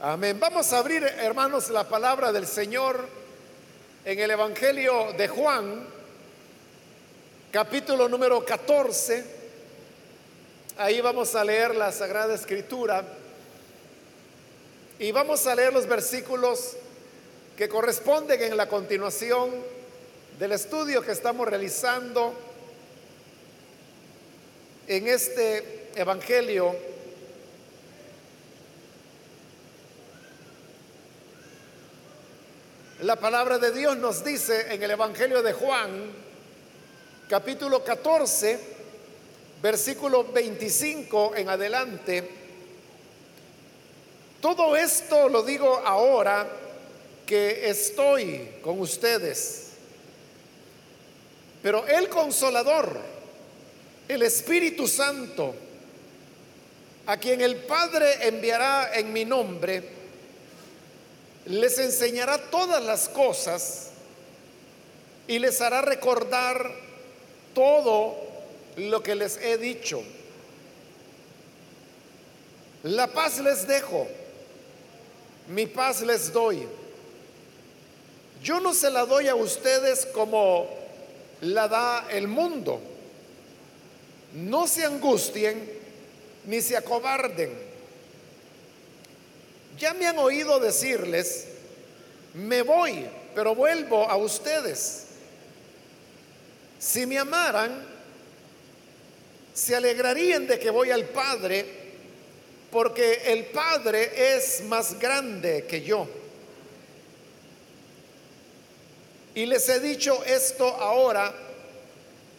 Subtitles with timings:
[0.00, 0.38] Amén.
[0.38, 3.04] Vamos a abrir, hermanos, la palabra del Señor
[4.04, 5.84] en el Evangelio de Juan,
[7.50, 9.24] capítulo número 14.
[10.76, 13.04] Ahí vamos a leer la Sagrada Escritura
[15.00, 16.76] y vamos a leer los versículos
[17.56, 19.50] que corresponden en la continuación
[20.38, 22.34] del estudio que estamos realizando
[24.86, 26.87] en este Evangelio
[33.02, 36.10] La palabra de Dios nos dice en el Evangelio de Juan,
[37.28, 38.58] capítulo 14,
[39.62, 42.28] versículo 25 en adelante.
[44.40, 46.44] Todo esto lo digo ahora
[47.24, 49.68] que estoy con ustedes.
[51.62, 52.98] Pero el consolador,
[54.08, 55.54] el Espíritu Santo,
[57.06, 59.97] a quien el Padre enviará en mi nombre,
[61.48, 63.88] les enseñará todas las cosas
[65.26, 66.70] y les hará recordar
[67.54, 68.16] todo
[68.76, 70.02] lo que les he dicho.
[72.82, 74.06] La paz les dejo,
[75.48, 76.66] mi paz les doy.
[78.42, 80.68] Yo no se la doy a ustedes como
[81.40, 82.80] la da el mundo.
[84.34, 85.68] No se angustien
[86.44, 87.67] ni se acobarden.
[89.78, 91.46] Ya me han oído decirles,
[92.34, 95.04] me voy, pero vuelvo a ustedes.
[96.78, 97.86] Si me amaran,
[99.54, 101.66] se alegrarían de que voy al Padre,
[102.70, 106.08] porque el Padre es más grande que yo.
[109.34, 111.32] Y les he dicho esto ahora,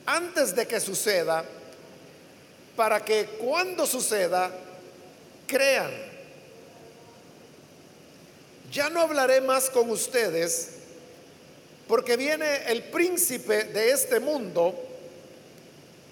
[0.05, 1.45] antes de que suceda,
[2.75, 4.51] para que cuando suceda,
[5.47, 6.18] crean.
[8.71, 10.75] Ya no hablaré más con ustedes
[11.87, 14.75] porque viene el príncipe de este mundo.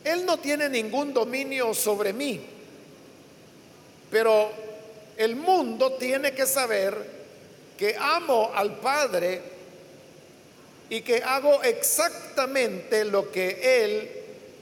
[0.03, 2.41] Él no tiene ningún dominio sobre mí,
[4.09, 4.49] pero
[5.17, 6.95] el mundo tiene que saber
[7.77, 9.41] que amo al Padre
[10.89, 14.11] y que hago exactamente lo que Él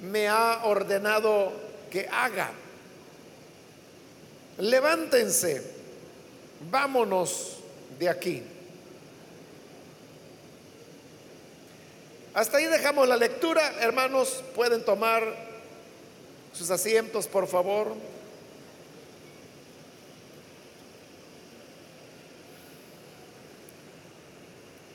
[0.01, 1.53] me ha ordenado
[1.89, 2.51] que haga.
[4.57, 5.61] Levántense,
[6.69, 7.54] vámonos
[7.99, 8.43] de aquí.
[12.33, 13.75] Hasta ahí dejamos la lectura.
[13.79, 15.23] Hermanos, pueden tomar
[16.53, 17.95] sus asientos, por favor.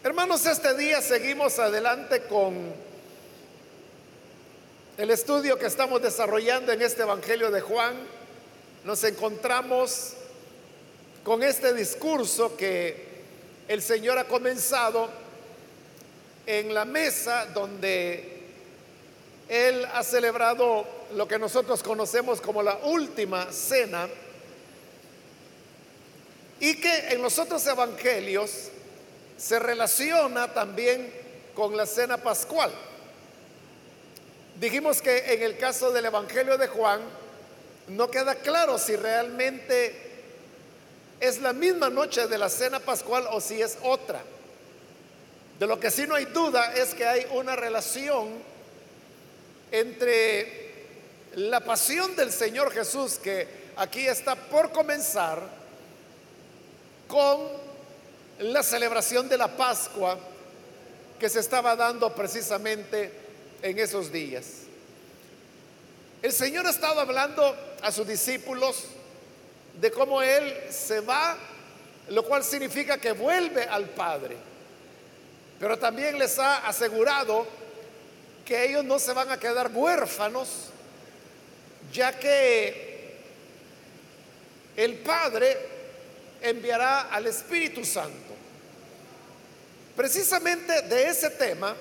[0.02, 2.74] Hermanos, este día seguimos adelante con
[4.98, 7.94] el estudio que estamos desarrollando en este Evangelio de Juan.
[8.84, 10.14] Nos encontramos
[11.30, 13.06] con este discurso que
[13.68, 15.08] el Señor ha comenzado
[16.44, 18.48] en la mesa donde
[19.48, 24.08] Él ha celebrado lo que nosotros conocemos como la última cena
[26.58, 28.70] y que en los otros evangelios
[29.38, 31.14] se relaciona también
[31.54, 32.72] con la cena pascual.
[34.58, 37.00] Dijimos que en el caso del Evangelio de Juan
[37.86, 40.09] no queda claro si realmente
[41.20, 44.22] es la misma noche de la cena pascual o si es otra.
[45.58, 48.28] De lo que sí no hay duda es que hay una relación
[49.70, 50.70] entre
[51.34, 55.42] la pasión del Señor Jesús que aquí está por comenzar
[57.06, 57.40] con
[58.38, 60.18] la celebración de la Pascua
[61.18, 63.12] que se estaba dando precisamente
[63.60, 64.46] en esos días.
[66.22, 68.84] El Señor ha estado hablando a sus discípulos
[69.74, 71.36] de cómo Él se va,
[72.08, 74.36] lo cual significa que vuelve al Padre.
[75.58, 77.46] Pero también les ha asegurado
[78.44, 80.70] que ellos no se van a quedar huérfanos,
[81.92, 83.14] ya que
[84.76, 85.56] el Padre
[86.40, 88.34] enviará al Espíritu Santo.
[89.94, 91.76] Precisamente de ese tema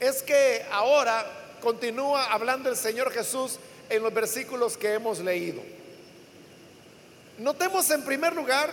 [0.00, 1.24] es que ahora
[1.60, 3.58] continúa hablando el Señor Jesús
[3.88, 5.62] en los versículos que hemos leído.
[7.38, 8.70] Notemos en primer lugar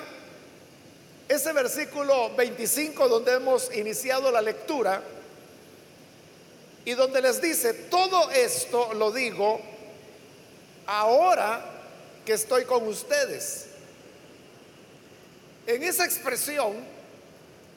[1.27, 5.01] ese versículo 25 donde hemos iniciado la lectura
[6.85, 9.59] y donde les dice, todo esto lo digo
[10.85, 11.63] ahora
[12.25, 13.67] que estoy con ustedes.
[15.67, 16.73] En esa expresión,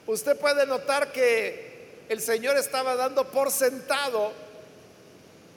[0.06, 4.32] usted puede notar que el Señor estaba dando por sentado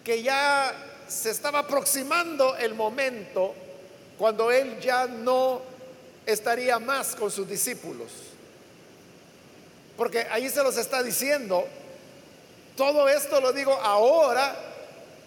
[0.03, 0.73] que ya
[1.07, 3.53] se estaba aproximando el momento
[4.19, 5.61] cuando Él ya no
[6.25, 8.11] estaría más con sus discípulos.
[9.95, 11.65] Porque ahí se los está diciendo,
[12.75, 14.53] todo esto lo digo ahora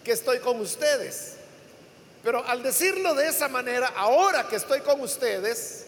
[0.03, 1.37] que estoy con ustedes.
[2.23, 5.87] Pero al decirlo de esa manera, ahora que estoy con ustedes,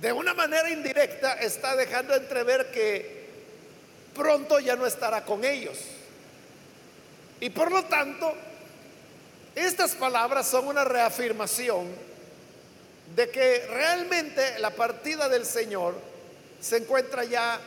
[0.00, 3.28] de una manera indirecta está dejando entrever que
[4.12, 5.78] pronto ya no estará con ellos.
[7.38, 8.34] Y por lo tanto,
[9.54, 11.88] estas palabras son una reafirmación
[13.14, 15.94] de que realmente la partida del Señor
[16.60, 17.58] se encuentra ya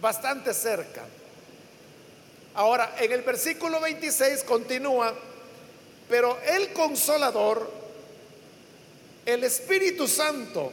[0.00, 1.04] bastante cerca.
[2.54, 5.14] Ahora, en el versículo 26 continúa,
[6.08, 7.70] pero el consolador,
[9.24, 10.72] el Espíritu Santo,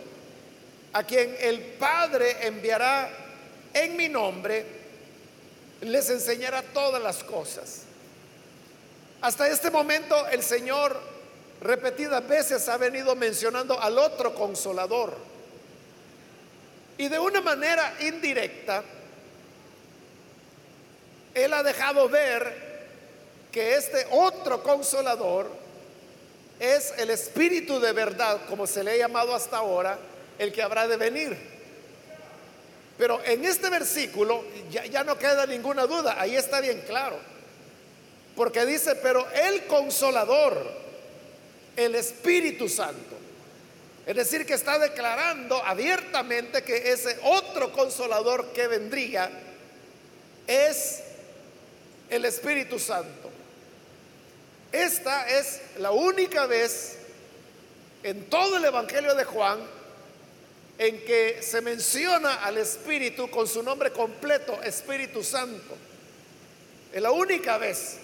[0.94, 3.10] a quien el Padre enviará
[3.74, 4.66] en mi nombre,
[5.82, 7.82] les enseñará todas las cosas.
[9.24, 11.00] Hasta este momento el Señor
[11.62, 15.16] repetidas veces ha venido mencionando al otro consolador.
[16.98, 18.84] Y de una manera indirecta,
[21.34, 22.74] Él ha dejado ver
[23.50, 25.50] que este otro consolador
[26.60, 29.98] es el Espíritu de verdad, como se le ha llamado hasta ahora,
[30.38, 31.38] el que habrá de venir.
[32.98, 37.33] Pero en este versículo ya, no queda ninguna duda, ahí está bien claro.
[38.36, 40.66] Porque dice, pero el consolador,
[41.76, 43.18] el Espíritu Santo.
[44.06, 49.30] Es decir, que está declarando abiertamente que ese otro consolador que vendría
[50.46, 51.04] es
[52.10, 53.30] el Espíritu Santo.
[54.72, 56.98] Esta es la única vez
[58.02, 59.60] en todo el Evangelio de Juan
[60.78, 65.78] en que se menciona al Espíritu con su nombre completo, Espíritu Santo.
[66.92, 68.00] Es la única vez.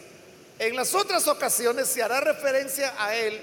[0.59, 3.39] En las otras ocasiones se hará referencia a Él,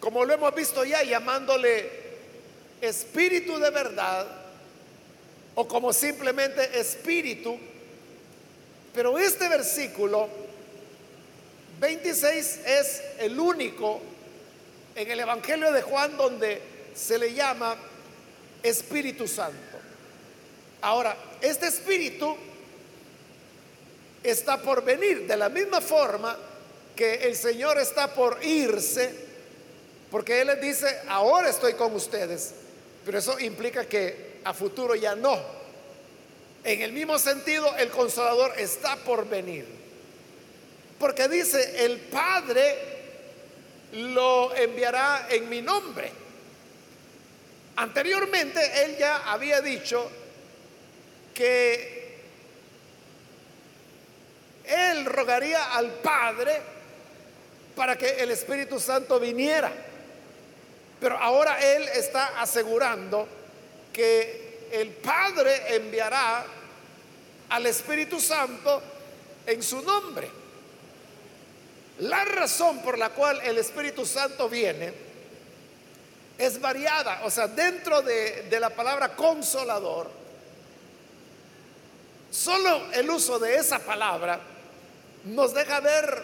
[0.00, 2.00] como lo hemos visto ya, llamándole
[2.80, 4.26] Espíritu de verdad
[5.54, 7.58] o como simplemente Espíritu.
[8.94, 10.30] Pero este versículo
[11.78, 14.00] 26 es el único
[14.94, 16.62] en el Evangelio de Juan donde
[16.94, 17.76] se le llama
[18.62, 19.78] Espíritu Santo.
[20.80, 22.34] Ahora, este Espíritu
[24.22, 26.36] está por venir de la misma forma
[26.94, 29.10] que el Señor está por irse,
[30.10, 32.54] porque Él les dice, ahora estoy con ustedes,
[33.04, 35.38] pero eso implica que a futuro ya no.
[36.64, 39.66] En el mismo sentido, el consolador está por venir,
[40.98, 42.92] porque dice, el Padre
[43.92, 46.10] lo enviará en mi nombre.
[47.76, 50.10] Anteriormente él ya había dicho
[51.34, 51.91] que
[54.64, 56.60] él rogaría al Padre
[57.74, 59.72] para que el Espíritu Santo viniera.
[61.00, 63.26] Pero ahora él está asegurando
[63.92, 66.44] que el Padre enviará
[67.48, 68.82] al Espíritu Santo
[69.46, 70.30] en su nombre.
[71.98, 74.92] La razón por la cual el Espíritu Santo viene
[76.38, 77.20] es variada.
[77.24, 80.10] O sea, dentro de, la palabra consolador,
[82.30, 84.40] solo el uso de esa palabra
[85.24, 86.22] nos deja ver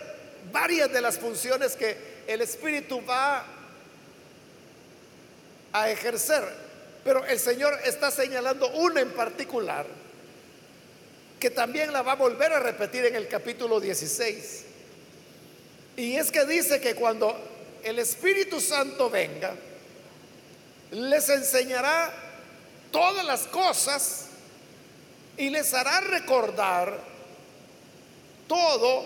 [0.52, 1.96] varias de las funciones que
[2.26, 3.44] el Espíritu va
[5.72, 6.44] a ejercer.
[7.04, 9.86] Pero el Señor está señalando una en particular
[11.38, 14.64] que también la va a volver a repetir en el capítulo 16.
[15.96, 17.36] Y es que dice que cuando
[17.84, 19.54] el Espíritu Santo venga,
[20.90, 22.12] les enseñará
[22.90, 24.26] todas las cosas
[25.36, 26.98] y les hará recordar
[28.48, 29.04] todo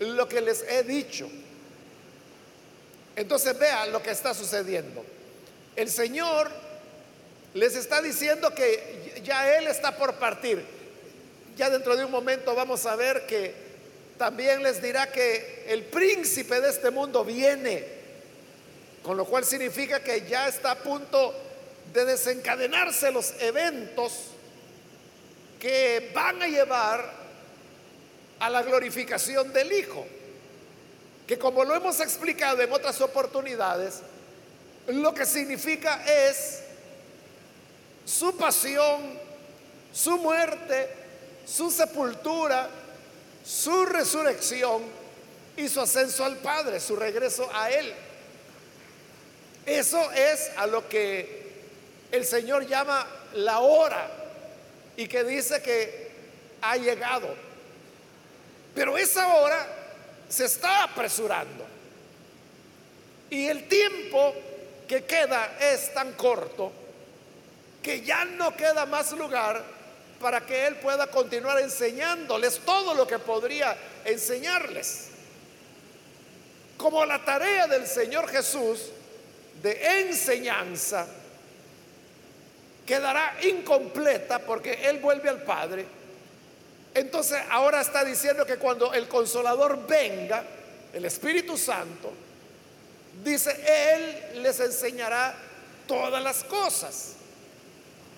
[0.00, 1.28] lo que les he dicho.
[3.16, 5.04] Entonces vean lo que está sucediendo.
[5.74, 6.50] El Señor
[7.54, 10.64] les está diciendo que ya Él está por partir.
[11.56, 13.54] Ya dentro de un momento vamos a ver que
[14.18, 17.96] también les dirá que el príncipe de este mundo viene
[19.06, 21.32] con lo cual significa que ya está a punto
[21.94, 24.12] de desencadenarse los eventos
[25.60, 27.25] que van a llevar
[28.40, 30.06] a la glorificación del Hijo.
[31.26, 34.00] Que como lo hemos explicado en otras oportunidades,
[34.88, 36.60] lo que significa es
[38.04, 39.18] su pasión,
[39.92, 40.88] su muerte,
[41.44, 42.68] su sepultura,
[43.44, 44.82] su resurrección
[45.56, 47.92] y su ascenso al Padre, su regreso a Él.
[49.64, 51.46] Eso es a lo que
[52.12, 54.08] el Señor llama la hora
[54.96, 56.10] y que dice que
[56.62, 57.45] ha llegado.
[58.76, 59.66] Pero esa hora
[60.28, 61.64] se está apresurando.
[63.30, 64.34] Y el tiempo
[64.86, 66.70] que queda es tan corto
[67.82, 69.64] que ya no queda más lugar
[70.20, 75.08] para que Él pueda continuar enseñándoles todo lo que podría enseñarles.
[76.76, 78.90] Como la tarea del Señor Jesús
[79.62, 81.06] de enseñanza
[82.84, 85.95] quedará incompleta porque Él vuelve al Padre.
[86.96, 90.42] Entonces ahora está diciendo que cuando el consolador venga,
[90.94, 92.10] el Espíritu Santo,
[93.22, 95.36] dice, Él les enseñará
[95.86, 97.16] todas las cosas.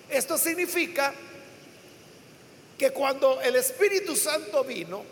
[0.09, 1.13] Esto significa
[2.77, 5.03] que cuando el Espíritu Santo vino,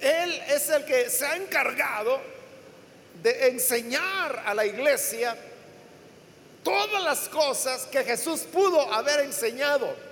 [0.00, 2.20] Él es el que se ha encargado
[3.22, 5.36] de enseñar a la iglesia
[6.64, 10.11] todas las cosas que Jesús pudo haber enseñado,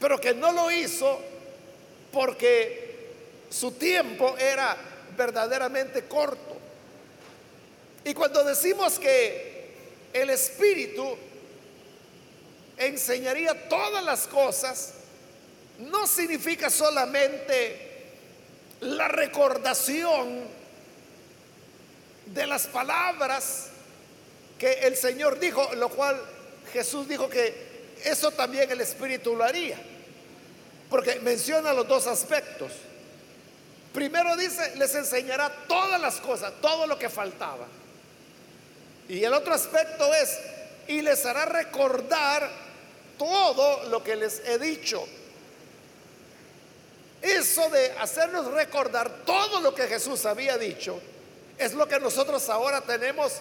[0.00, 1.20] pero que no lo hizo
[2.10, 3.12] porque
[3.50, 4.76] su tiempo era
[5.16, 6.56] verdaderamente corto.
[8.04, 9.74] Y cuando decimos que
[10.12, 11.16] el Espíritu
[12.78, 14.94] enseñaría todas las cosas,
[15.78, 17.88] no significa solamente
[18.80, 20.44] la recordación
[22.26, 23.68] de las palabras
[24.58, 26.20] que el Señor dijo, lo cual
[26.72, 27.70] Jesús dijo que
[28.04, 29.78] eso también el Espíritu lo haría,
[30.90, 32.72] porque menciona los dos aspectos.
[33.94, 37.66] Primero dice, les enseñará todas las cosas, todo lo que faltaba.
[39.08, 40.38] Y el otro aspecto es,
[40.88, 42.50] y les hará recordar
[43.16, 45.06] todo lo que les he dicho.
[47.22, 51.00] Eso de hacernos recordar todo lo que Jesús había dicho
[51.58, 53.34] es lo que nosotros ahora tenemos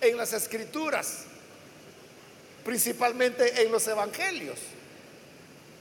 [0.00, 1.24] en las escrituras,
[2.64, 4.58] principalmente en los evangelios.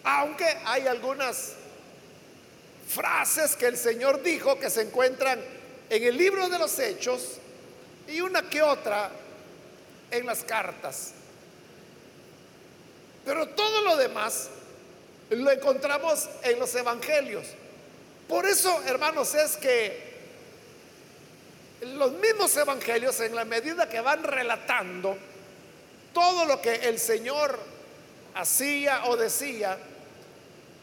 [0.05, 1.53] Aunque hay algunas
[2.87, 5.43] frases que el Señor dijo que se encuentran
[5.89, 7.39] en el libro de los hechos
[8.07, 9.09] y una que otra
[10.11, 11.13] en las cartas.
[13.25, 14.49] Pero todo lo demás
[15.31, 17.47] lo encontramos en los evangelios.
[18.27, 20.15] Por eso, hermanos, es que
[21.81, 25.17] los mismos evangelios, en la medida que van relatando
[26.13, 27.59] todo lo que el Señor
[28.35, 29.77] hacía o decía,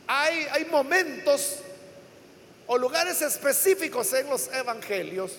[0.06, 1.58] hay, momentos
[2.66, 5.32] o lugares específicos en los evangelios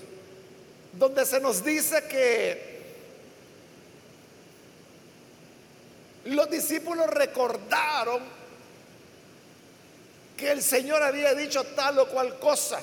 [0.94, 2.74] donde se nos dice que
[6.26, 8.22] Los discípulos recordaron
[10.38, 12.82] que el Señor había dicho tal o cual cosa.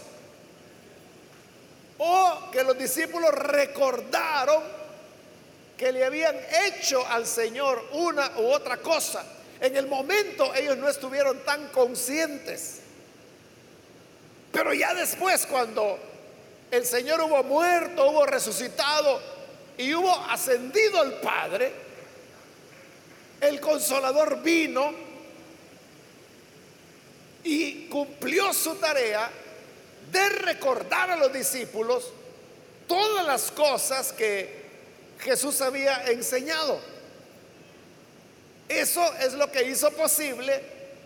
[1.98, 4.62] O que los discípulos recordaron
[5.76, 9.24] que le habían hecho al Señor una u otra cosa.
[9.60, 12.80] En el momento ellos no estuvieron tan conscientes.
[14.52, 15.98] Pero ya después, cuando
[16.70, 19.20] el Señor hubo muerto, hubo resucitado
[19.76, 21.72] y hubo ascendido al Padre,
[23.40, 24.92] el consolador vino
[27.44, 29.30] y cumplió su tarea
[30.10, 32.12] de recordar a los discípulos
[32.86, 34.60] todas las cosas que
[35.20, 36.80] Jesús había enseñado.
[38.70, 40.62] Eso es lo que hizo posible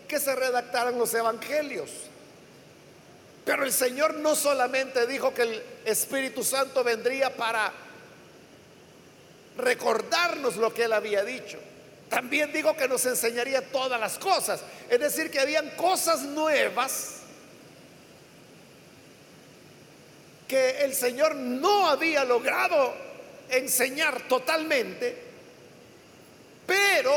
[0.07, 1.89] que se redactaran los evangelios.
[3.43, 7.73] Pero el Señor no solamente dijo que el Espíritu Santo vendría para
[9.57, 11.57] recordarnos lo que Él había dicho,
[12.07, 14.61] también digo que nos enseñaría todas las cosas.
[14.87, 17.21] Es decir, que habían cosas nuevas
[20.47, 22.93] que el Señor no había logrado
[23.49, 25.17] enseñar totalmente,
[26.67, 27.11] pero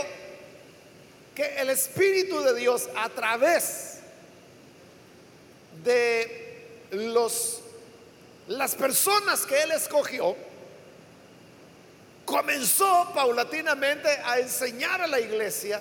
[1.38, 4.00] que el Espíritu de Dios a través
[5.84, 7.60] de los
[8.48, 10.34] las personas que él escogió
[12.24, 15.80] comenzó paulatinamente a enseñar a la iglesia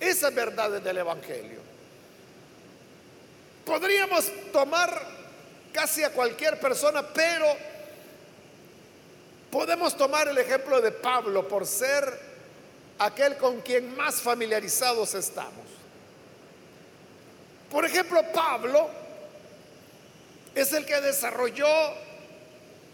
[0.00, 1.60] esas verdades del Evangelio.
[3.64, 5.00] Podríamos tomar
[5.72, 7.46] casi a cualquier persona, pero
[9.48, 12.31] podemos tomar el ejemplo de Pablo por ser
[12.98, 15.66] aquel con quien más familiarizados estamos.
[17.70, 18.88] Por ejemplo, Pablo
[20.54, 21.66] es el que desarrolló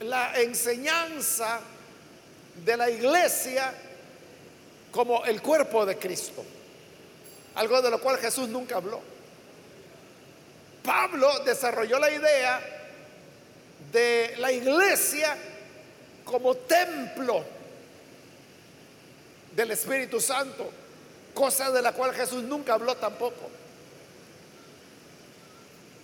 [0.00, 1.60] la enseñanza
[2.64, 3.74] de la iglesia
[4.92, 6.44] como el cuerpo de Cristo.
[7.56, 9.00] Algo de lo cual Jesús nunca habló.
[10.84, 12.60] Pablo desarrolló la idea
[13.92, 15.36] de la iglesia
[16.24, 17.44] como templo
[19.58, 20.70] del Espíritu Santo,
[21.34, 23.50] cosa de la cual Jesús nunca habló tampoco.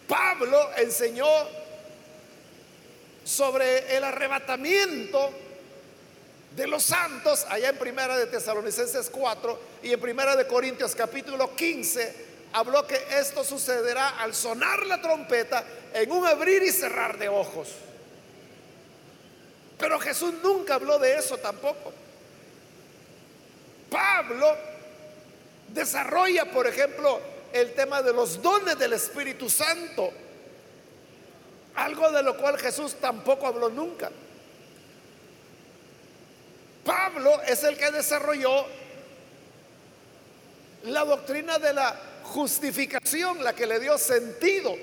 [0.08, 1.28] Pablo enseñó
[3.22, 5.30] sobre el arrebatamiento
[6.56, 11.54] de los santos, allá en Primera de Tesalonicenses 4 y en Primera de Corintios capítulo
[11.54, 12.12] 15,
[12.54, 17.68] habló que esto sucederá al sonar la trompeta en un abrir y cerrar de ojos.
[19.78, 21.92] Pero Jesús nunca habló de eso tampoco.
[23.94, 24.56] Pablo
[25.68, 27.20] desarrolla, por ejemplo,
[27.52, 30.12] el tema de los dones del Espíritu Santo,
[31.76, 34.10] algo de lo cual Jesús tampoco habló nunca.
[36.84, 38.66] Pablo es el que desarrolló
[40.86, 44.74] la doctrina de la justificación, la que le dio sentido.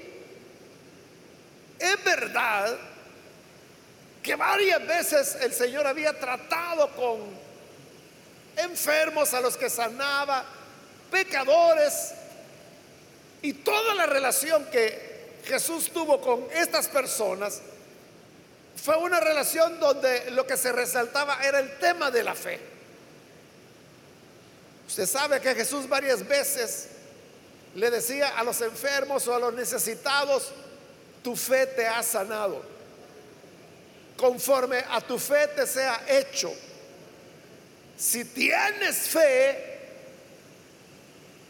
[1.78, 2.78] Es verdad
[4.24, 7.41] que varias veces el Señor había tratado con
[8.62, 10.46] enfermos a los que sanaba,
[11.10, 12.14] pecadores,
[13.42, 17.62] y toda la relación que Jesús tuvo con estas personas
[18.76, 22.60] fue una relación donde lo que se resaltaba era el tema de la fe.
[24.88, 26.88] Usted sabe que Jesús varias veces
[27.76, 30.52] le decía a los enfermos o a los necesitados,
[31.24, 32.62] tu fe te ha sanado.
[34.18, 36.54] Conforme a tu fe te sea hecho.
[38.02, 39.80] Si tienes fe,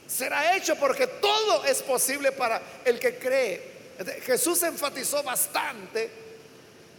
[0.06, 3.72] será hecho porque todo es posible para el que cree.
[4.26, 6.12] Jesús enfatizó bastante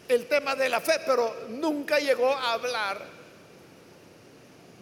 [0.09, 3.05] el tema de la fe, pero nunca llegó a hablar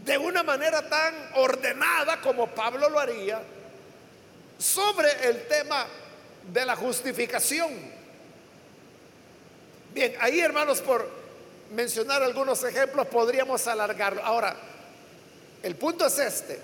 [0.05, 3.43] de una manera tan ordenada como Pablo lo haría
[4.57, 5.85] sobre el tema
[6.45, 7.73] de la justificación.
[9.93, 11.20] Bien, ahí hermanos, por
[11.71, 14.25] mencionar algunos ejemplos, podríamos alargarlo.
[14.25, 14.57] Ahora,
[15.63, 16.59] el punto es este.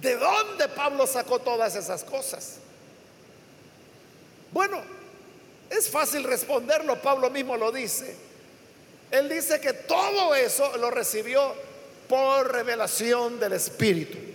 [0.00, 2.56] ¿De dónde Pablo sacó todas esas cosas?
[4.52, 4.82] Bueno,
[5.68, 8.16] es fácil responderlo, Pablo mismo lo dice.
[9.10, 11.54] Él dice que todo eso lo recibió
[12.08, 14.30] por revelación del Espíritu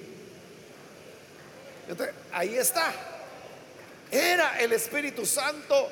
[2.31, 2.93] ahí está.
[4.11, 5.89] Era el Espíritu Santo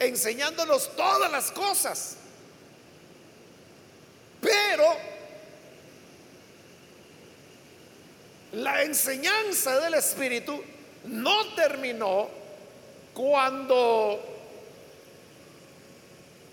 [0.00, 2.16] enseñándonos todas las cosas.
[4.40, 4.96] Pero
[8.52, 10.60] la enseñanza del Espíritu
[11.04, 12.28] no terminó
[13.14, 14.18] cuando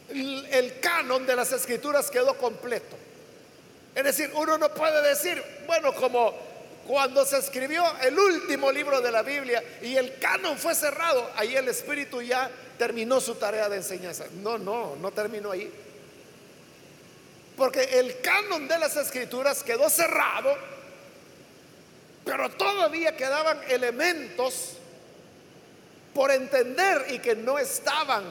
[0.10, 2.96] el, canon de las escrituras quedó completo.
[3.96, 6.47] Es decir, uno no puede decir, bueno, como
[6.88, 11.54] cuando se escribió el último libro de la Biblia y el canon fue cerrado, ahí
[11.54, 14.26] el Espíritu ya terminó su tarea de enseñanza.
[14.42, 15.70] No, no, no terminó ahí.
[17.58, 20.56] Porque el canon de las escrituras quedó cerrado,
[22.24, 24.78] pero todavía quedaban elementos
[26.14, 28.24] por entender y que no estaban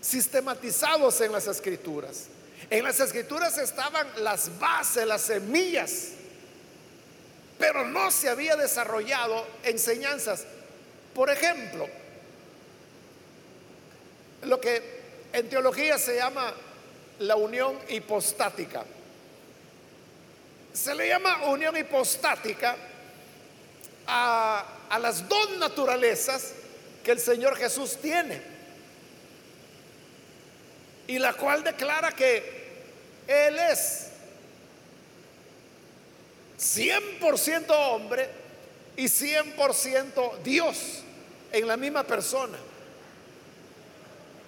[0.00, 2.26] sistematizados en las escrituras.
[2.70, 6.17] En las escrituras estaban las bases, las semillas
[7.58, 10.44] pero no se había desarrollado enseñanzas.
[11.14, 11.88] Por ejemplo,
[14.42, 14.98] lo que
[15.32, 16.54] en teología se llama
[17.18, 18.84] la unión hipostática.
[20.72, 22.76] Se le llama unión hipostática
[24.06, 26.52] a, a las dos naturalezas
[27.02, 28.40] que el Señor Jesús tiene.
[31.08, 32.68] Y la cual declara que
[33.26, 34.07] Él es
[36.58, 38.28] 100% hombre
[38.96, 41.02] y 100% Dios
[41.52, 42.58] en la misma persona.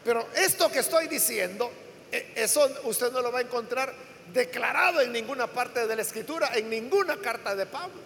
[0.05, 1.70] Pero esto que estoy diciendo,
[2.11, 3.94] e, eso usted no lo va a encontrar
[4.33, 8.01] declarado en ninguna parte de la escritura, en ninguna carta de Pablo.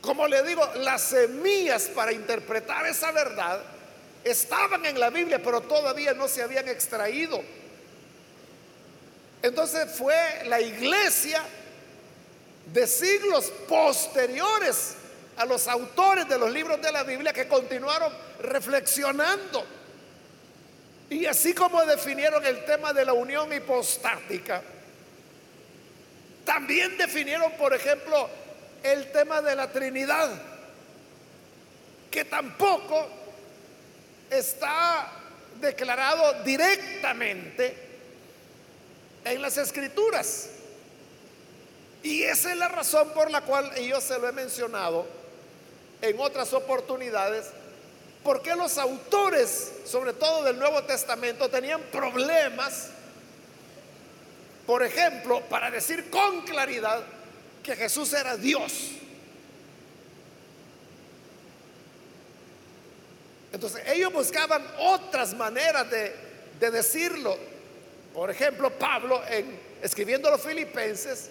[0.00, 3.62] Como le digo, las semillas para interpretar esa verdad
[4.24, 7.42] estaban en la Biblia, pero todavía no se habían extraído.
[9.42, 10.14] Entonces fue
[10.46, 11.42] la iglesia
[12.72, 14.94] de siglos posteriores
[15.36, 19.64] a los autores de los libros de la Biblia que continuaron reflexionando.
[21.08, 24.62] Y así como definieron el tema de la unión hipostática,
[26.44, 28.28] también definieron, por ejemplo,
[28.82, 30.30] el tema de la Trinidad,
[32.10, 33.08] que tampoco
[34.30, 35.10] está
[35.60, 37.74] declarado directamente
[39.24, 40.50] en las escrituras.
[42.02, 45.06] Y esa es la razón por la cual yo se lo he mencionado
[46.00, 47.46] en otras oportunidades,
[48.24, 52.88] porque los autores, sobre todo del Nuevo Testamento, tenían problemas,
[54.66, 57.02] por ejemplo, para decir con claridad
[57.62, 58.92] que Jesús era Dios.
[63.52, 66.14] Entonces ellos buscaban otras maneras de,
[66.60, 67.36] de decirlo
[68.14, 71.30] Por ejemplo, Pablo en escribiendo a los filipenses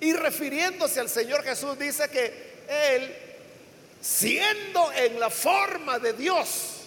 [0.00, 3.16] y refiriéndose al Señor Jesús dice que él
[4.00, 6.82] siendo en la forma de Dios,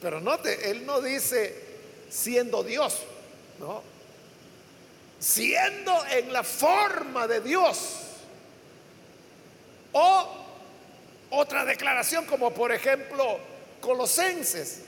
[0.00, 1.54] pero note, él no dice
[2.10, 2.98] siendo Dios,
[3.58, 3.82] no.
[5.18, 7.98] Siendo en la forma de Dios.
[9.92, 10.28] O
[11.30, 13.38] otra declaración como por ejemplo
[13.80, 14.82] Colosenses.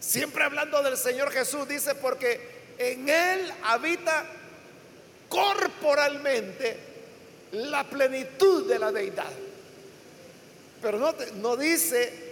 [0.00, 4.24] Siempre hablando del Señor Jesús dice porque en Él habita
[5.28, 6.76] corporalmente
[7.52, 9.30] la plenitud de la deidad.
[10.80, 12.28] Pero no, no dice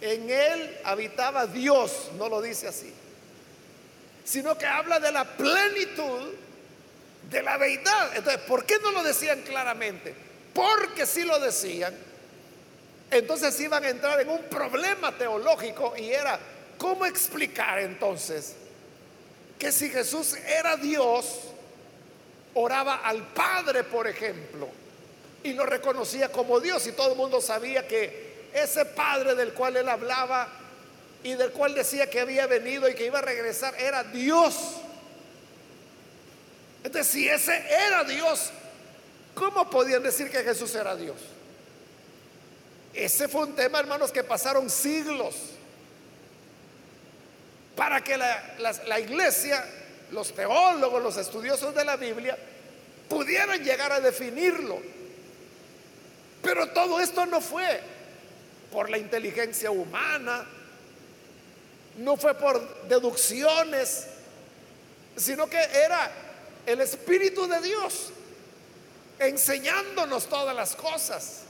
[0.00, 2.92] en él habitaba Dios, no lo dice así,
[4.24, 6.32] sino que habla de la plenitud
[7.30, 8.16] de la deidad.
[8.16, 10.14] Entonces, ¿por qué no lo decían claramente?
[10.52, 11.94] Porque si lo decían,
[13.10, 16.38] entonces iban a entrar en un problema teológico y era,
[16.78, 18.56] ¿cómo explicar entonces
[19.58, 21.51] que si Jesús era Dios,
[22.54, 24.68] oraba al Padre, por ejemplo,
[25.42, 29.76] y lo reconocía como Dios y todo el mundo sabía que ese padre del cual
[29.76, 30.48] él hablaba
[31.24, 34.54] y del cual decía que había venido y que iba a regresar era Dios.
[36.84, 38.50] Entonces, si ese era Dios,
[39.34, 41.16] ¿cómo podían decir que Jesús era Dios?
[42.92, 45.34] Ese fue un tema, hermanos, que pasaron siglos
[47.76, 48.54] para que la,
[48.86, 49.64] la, iglesia,
[50.12, 52.38] los teólogos, los estudiosos de la Biblia,
[53.08, 54.80] pudieran llegar a definirlo.
[56.42, 57.80] Pero todo esto no fue
[58.70, 60.46] por la inteligencia humana,
[61.98, 64.06] no fue por deducciones,
[65.16, 66.10] sino que era
[66.66, 68.12] el Espíritu de Dios
[69.18, 71.42] enseñándonos todas las cosas.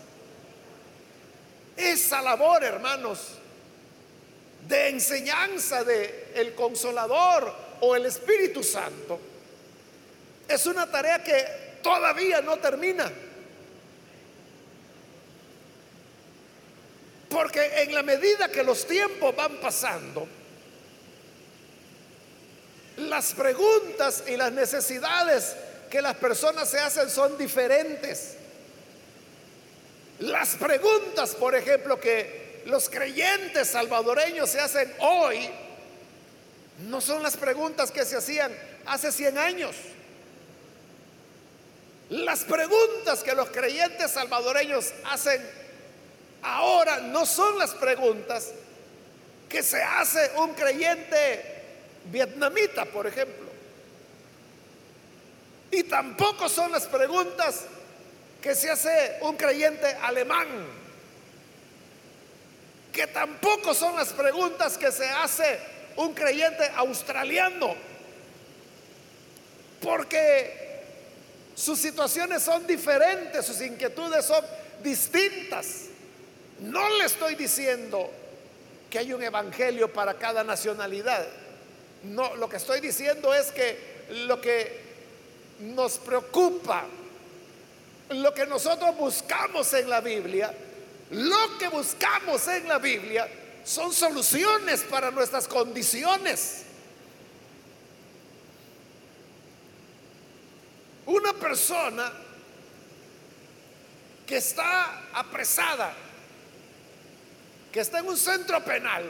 [1.76, 3.38] Esa labor, hermanos,
[4.68, 9.18] de enseñanza de el consolador o el Espíritu Santo
[10.48, 13.10] es una tarea que todavía no termina.
[17.28, 20.28] Porque en la medida que los tiempos van pasando,
[22.98, 25.56] las preguntas y las necesidades
[25.90, 28.36] que las personas se hacen son diferentes.
[30.20, 35.50] Las preguntas, por ejemplo, que los creyentes salvadoreños se hacen hoy,
[36.82, 38.52] no son las preguntas que se hacían
[38.86, 39.76] hace 100 años.
[42.10, 45.40] Las preguntas que los creyentes salvadoreños hacen
[46.42, 48.52] ahora no son las preguntas
[49.48, 51.62] que se hace un creyente
[52.06, 53.50] vietnamita, por ejemplo.
[55.70, 57.64] Y tampoco son las preguntas
[58.42, 60.48] que se hace un creyente alemán.
[62.92, 67.74] Que tampoco son las preguntas que se hace un creyente australiano.
[69.80, 70.82] Porque
[71.54, 74.44] sus situaciones son diferentes, sus inquietudes son
[74.82, 75.86] distintas.
[76.60, 78.10] No le estoy diciendo
[78.88, 81.26] que hay un evangelio para cada nacionalidad.
[82.04, 84.80] No, lo que estoy diciendo es que lo que
[85.60, 86.84] nos preocupa,
[88.10, 90.52] lo que nosotros buscamos en la Biblia,
[91.10, 93.28] lo que buscamos en la Biblia
[93.64, 96.64] son soluciones para nuestras condiciones.
[101.06, 102.12] Una persona
[104.26, 105.94] que está apresada
[107.72, 109.02] que está en un centro penal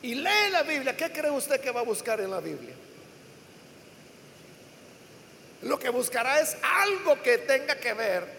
[0.00, 2.74] y lee la Biblia, ¿qué cree usted que va a buscar en la Biblia?
[5.62, 8.38] Lo que buscará es algo que tenga que ver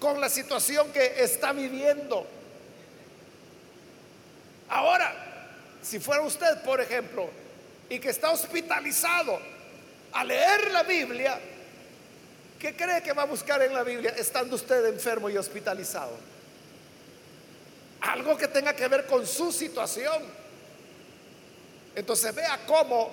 [0.00, 2.26] con la situación que está viviendo.
[4.68, 5.14] Ahora,
[5.82, 7.28] si fuera usted, por ejemplo,
[7.88, 9.40] y que está hospitalizado,
[10.12, 11.38] a leer la Biblia,
[12.58, 16.16] ¿qué cree que va a buscar en la Biblia estando usted enfermo y hospitalizado?
[18.00, 20.22] algo que tenga que ver con su situación.
[21.94, 23.10] Entonces vea cómo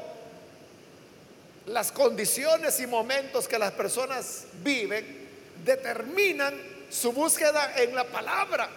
[1.68, 5.26] las condiciones y momentos que las personas viven
[5.64, 6.54] determinan
[6.90, 8.70] su búsqueda en la palabra.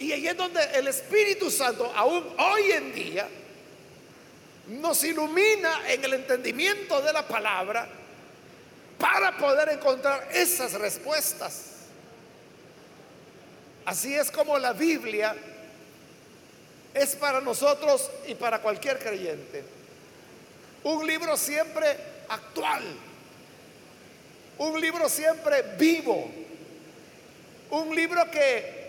[0.00, 3.28] Y ahí es donde el Espíritu Santo, aún hoy en día,
[4.68, 7.86] nos ilumina en el entendimiento de la palabra
[8.98, 11.66] para poder encontrar esas respuestas.
[13.84, 15.36] Así es como la Biblia
[16.94, 19.62] es para nosotros y para cualquier creyente.
[20.82, 21.94] Un libro siempre
[22.26, 22.82] actual.
[24.56, 26.30] Un libro siempre vivo.
[27.70, 28.79] Un libro que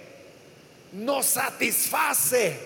[0.93, 2.57] nos satisface.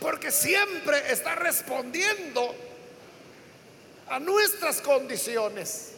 [0.00, 2.54] Porque siempre está respondiendo
[4.08, 5.92] a nuestras condiciones.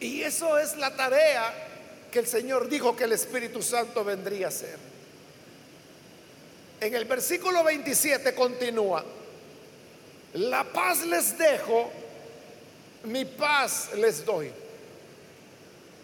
[0.00, 1.52] Y eso es la tarea
[2.10, 4.78] que el Señor dijo que el Espíritu Santo vendría a hacer.
[6.80, 9.04] En el versículo 27 continúa,
[10.34, 11.90] la paz les dejo,
[13.04, 14.52] mi paz les doy.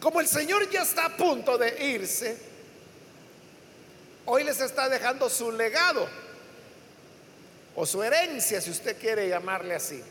[0.01, 2.37] Como el Señor ya está a punto de irse,
[4.27, 6.09] hoy les está dejando su legado
[7.75, 10.03] o su herencia, si usted quiere llamarle así.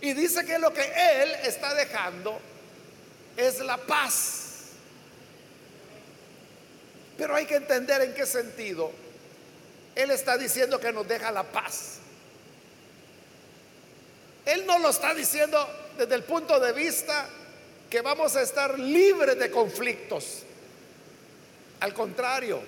[0.00, 2.38] Y dice que lo que Él está dejando
[3.36, 4.42] es la paz.
[7.16, 8.90] Pero hay que entender en qué sentido.
[9.94, 12.01] Él está diciendo que nos deja la paz.
[14.44, 17.28] Él no lo está diciendo desde el punto de vista
[17.88, 20.42] que vamos a estar libres de conflictos.
[21.80, 22.62] Al contrario,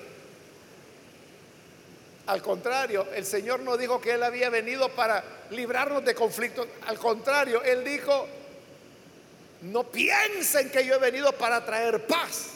[2.26, 6.66] al contrario, el Señor no dijo que Él había venido para librarnos de conflictos.
[6.86, 8.26] Al contrario, Él dijo,
[9.62, 12.50] no piensen que yo he venido para traer paz.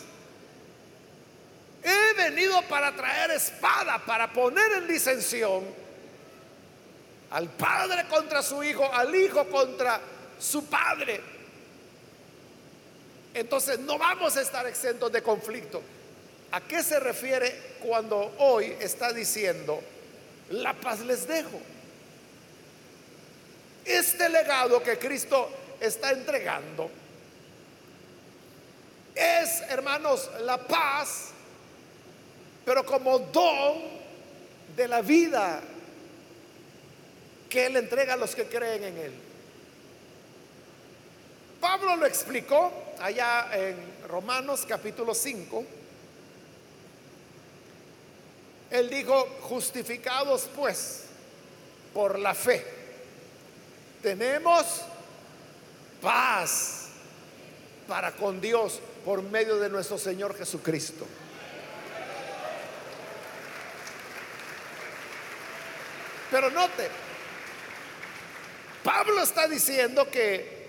[1.82, 5.64] He venido para traer espada, para poner en disensión
[7.30, 10.00] al padre contra su hijo, al hijo contra
[10.38, 11.20] su padre.
[13.34, 15.82] Entonces no vamos a estar exentos de conflicto.
[16.52, 19.80] ¿A qué se refiere cuando hoy está diciendo,
[20.50, 21.60] la paz les dejo?
[23.84, 26.90] Este legado que Cristo está entregando
[29.14, 31.28] es, hermanos, la paz,
[32.64, 33.98] pero como don
[34.76, 35.60] de la vida
[37.48, 39.12] que Él entrega a los que creen en Él.
[41.60, 43.76] Pablo lo explicó allá en
[44.08, 45.78] Romanos capítulo 5
[48.70, 51.04] él dijo, justificados pues
[51.94, 52.64] por la fe,
[54.02, 54.82] tenemos
[56.02, 56.88] paz
[57.86, 61.06] para con Dios por medio de nuestro Señor Jesucristo.
[66.30, 66.90] Pero note,
[68.88, 70.66] Pablo está diciendo que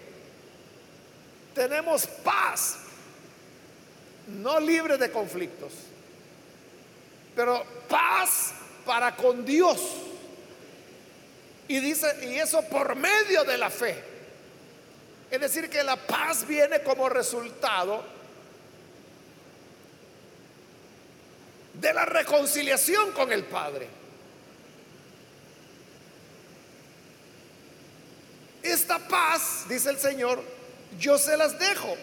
[1.55, 2.79] tenemos paz,
[4.27, 5.71] no libre de conflictos
[7.39, 8.51] pero paz
[8.86, 9.79] para con Dios.
[11.69, 13.95] Y dice, y eso por medio de la fe.
[15.32, 18.03] Es decir, que la paz viene como resultado
[21.75, 23.98] de la reconciliación con el Padre.
[28.89, 30.41] Esta paz, dice el Señor,
[30.97, 31.95] yo se las dejo.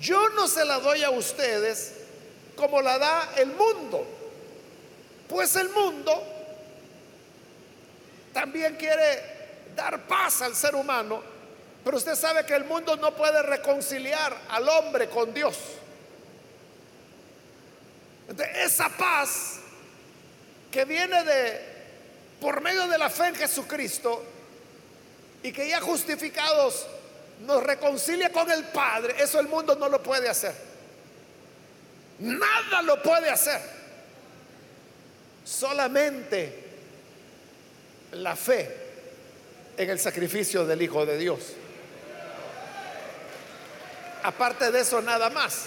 [0.00, 1.92] Yo no se la doy a ustedes
[2.56, 4.06] como la da el mundo.
[5.28, 6.24] Pues el mundo
[8.32, 11.22] también quiere dar paz al ser humano,
[11.84, 15.58] pero usted sabe que el mundo no puede reconciliar al hombre con Dios.
[18.64, 19.58] esa paz
[20.70, 21.60] que viene de
[22.40, 24.37] por medio de la fe en Jesucristo
[25.42, 26.86] y que ya justificados
[27.46, 30.54] nos reconcilia con el Padre, eso el mundo no lo puede hacer.
[32.18, 33.60] Nada lo puede hacer.
[35.44, 36.64] Solamente
[38.12, 38.88] la fe
[39.76, 41.40] en el sacrificio del Hijo de Dios.
[44.24, 45.66] Aparte de eso, nada más.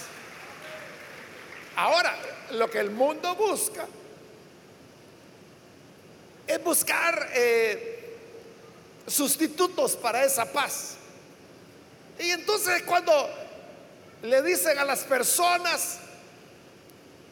[1.77, 2.15] Ahora,
[2.51, 3.87] lo que el mundo busca
[6.45, 7.90] es buscar eh,
[9.07, 10.95] sustitutos para esa paz.
[12.19, 13.29] Y entonces cuando
[14.23, 15.99] le dicen a las personas,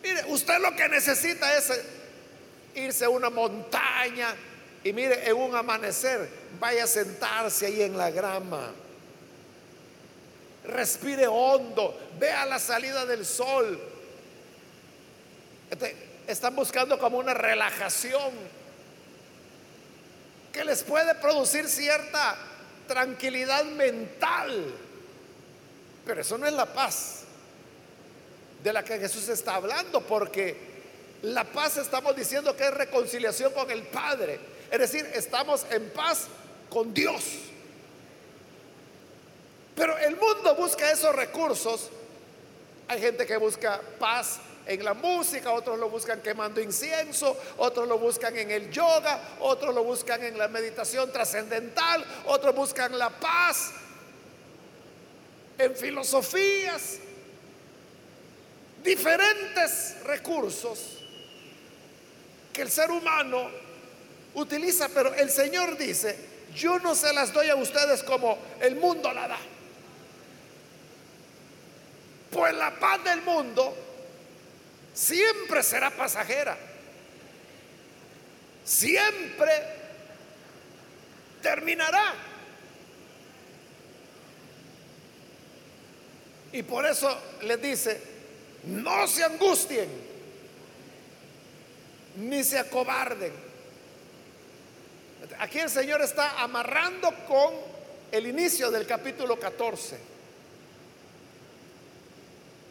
[0.04, 1.72] Mire, usted lo que necesita es
[2.76, 4.34] irse a una montaña
[4.84, 6.30] y mire, en un amanecer,
[6.60, 8.72] vaya a sentarse ahí en la grama.
[10.64, 13.80] Respire hondo, vea la salida del sol.
[15.70, 15.96] Este,
[16.28, 18.32] están buscando como una relajación
[20.52, 22.36] que les puede producir cierta
[22.88, 24.74] tranquilidad mental.
[26.06, 27.22] Pero eso no es la paz
[28.64, 30.58] de la que Jesús está hablando, porque
[31.22, 34.40] la paz estamos diciendo que es reconciliación con el Padre.
[34.72, 36.28] Es decir, estamos en paz
[36.70, 37.24] con Dios.
[39.76, 41.90] Pero el mundo busca esos recursos.
[42.88, 47.98] Hay gente que busca paz en la música, otros lo buscan quemando incienso, otros lo
[47.98, 53.72] buscan en el yoga, otros lo buscan en la meditación trascendental, otros buscan la paz
[55.58, 57.00] en filosofías,
[58.84, 61.00] diferentes recursos
[62.54, 63.50] que el ser humano
[64.36, 66.16] utiliza, pero el Señor dice,
[66.54, 69.40] yo no se las doy a ustedes como el mundo la da.
[72.30, 73.89] Pues la paz del mundo
[75.00, 76.58] siempre será pasajera.
[78.66, 79.52] Siempre
[81.42, 82.14] terminará.
[86.52, 88.02] Y por eso les dice,
[88.66, 89.88] no se angustien,
[92.18, 93.32] ni se acobarden.
[95.40, 97.54] Aquí el Señor está amarrando con
[98.12, 99.98] el inicio del capítulo 14.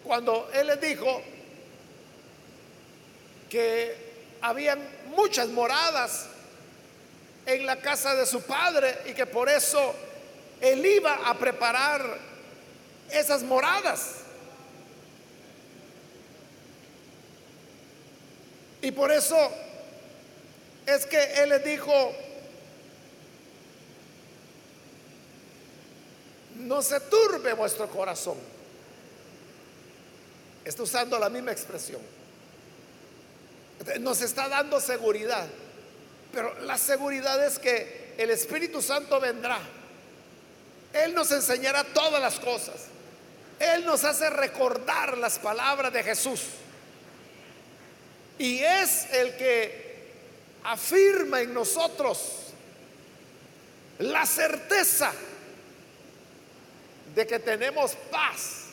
[0.04, 1.22] Cuando Él les dijo
[3.48, 4.08] que
[4.40, 6.26] habían muchas moradas
[7.46, 9.94] en la casa de su padre y que por eso
[10.60, 12.18] Él iba a preparar
[13.10, 14.16] esas moradas.
[18.82, 19.36] Y por eso
[20.86, 22.12] es que Él les dijo,
[26.56, 28.36] no se turbe vuestro corazón.
[30.64, 32.17] Está usando la misma expresión.
[34.00, 35.46] Nos está dando seguridad.
[36.32, 39.58] Pero la seguridad es que el Espíritu Santo vendrá.
[40.92, 42.86] Él nos enseñará todas las cosas.
[43.58, 46.42] Él nos hace recordar las palabras de Jesús.
[48.38, 49.88] Y es el que
[50.64, 52.18] afirma en nosotros
[53.98, 55.12] la certeza
[57.14, 58.66] de que tenemos paz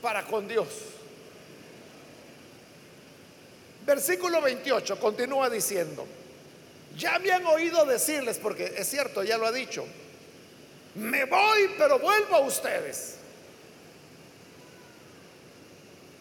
[0.00, 0.68] para con Dios.
[3.86, 6.04] Versículo 28 continúa diciendo,
[6.96, 9.86] ya me han oído decirles, porque es cierto, ya lo ha dicho,
[10.96, 13.14] me voy pero vuelvo a ustedes.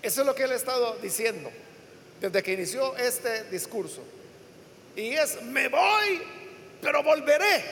[0.03, 1.51] Eso es lo que él ha estado diciendo
[2.21, 4.03] desde que inició este discurso.
[4.95, 6.21] Y es, me voy,
[6.79, 7.63] pero volveré.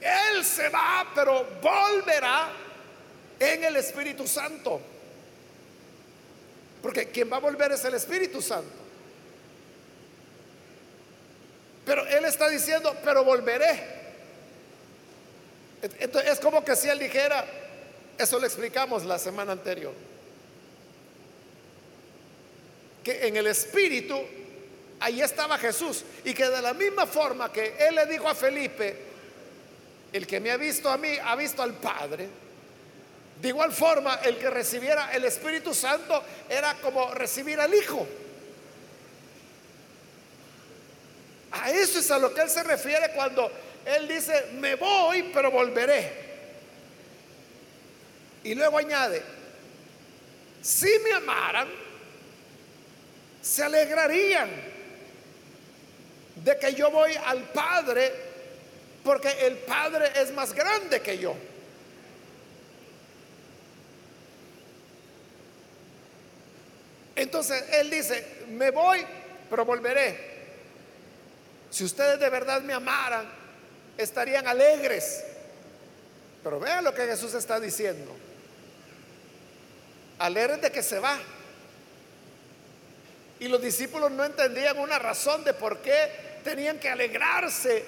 [0.00, 2.50] Él se va, pero volverá
[3.38, 4.80] en el Espíritu Santo.
[6.82, 8.88] Porque quien va a volver es el Espíritu Santo.
[11.84, 13.82] Pero Él está diciendo, pero volveré.
[15.82, 17.46] Entonces, es como que si Él dijera,
[18.18, 19.94] eso lo explicamos la semana anterior,
[23.02, 24.20] que en el Espíritu,
[25.00, 26.04] ahí estaba Jesús.
[26.24, 29.08] Y que de la misma forma que Él le dijo a Felipe,
[30.12, 32.28] el que me ha visto a mí ha visto al Padre.
[33.40, 38.06] De igual forma, el que recibiera el Espíritu Santo era como recibir al Hijo.
[41.52, 43.50] A eso es a lo que él se refiere cuando
[43.84, 46.28] él dice, me voy, pero volveré.
[48.44, 49.22] Y luego añade,
[50.60, 51.68] si me amaran,
[53.40, 54.50] se alegrarían
[56.36, 58.12] de que yo voy al Padre
[59.04, 61.34] porque el Padre es más grande que yo.
[67.18, 69.04] Entonces Él dice, me voy,
[69.50, 70.38] pero volveré.
[71.68, 73.28] Si ustedes de verdad me amaran,
[73.96, 75.24] estarían alegres.
[76.44, 78.14] Pero vean lo que Jesús está diciendo.
[80.20, 81.18] Alegres de que se va.
[83.40, 87.84] Y los discípulos no entendían una razón de por qué tenían que alegrarse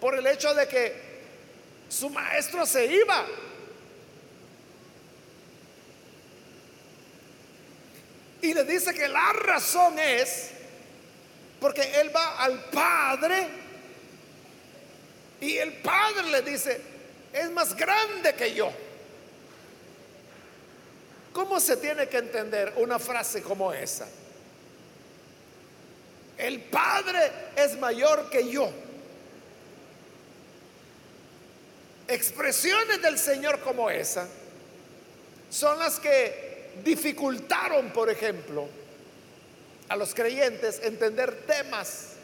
[0.00, 0.92] por el hecho de que
[1.88, 3.26] su maestro se iba.
[8.46, 10.50] Y le dice que la razón es
[11.58, 13.48] porque él va al Padre
[15.40, 16.80] y el Padre le dice,
[17.32, 18.70] es más grande que yo.
[21.32, 24.06] ¿Cómo se tiene que entender una frase como esa?
[26.38, 28.70] El Padre es mayor que yo.
[32.06, 34.28] Expresiones del Señor como esa
[35.50, 36.45] son las que
[36.84, 38.68] dificultaron, por ejemplo,
[39.88, 42.16] a los creyentes entender temas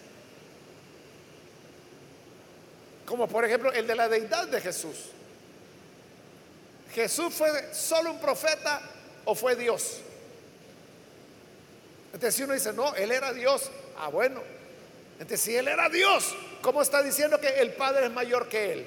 [3.13, 4.97] como por ejemplo el de la deidad de Jesús.
[6.95, 8.81] ¿Jesús fue solo un profeta
[9.25, 9.99] o fue Dios?
[12.07, 14.43] Entonces si uno dice, no, él era Dios, ah bueno,
[15.15, 18.87] entonces si él era Dios, ¿cómo está diciendo que el Padre es mayor que él?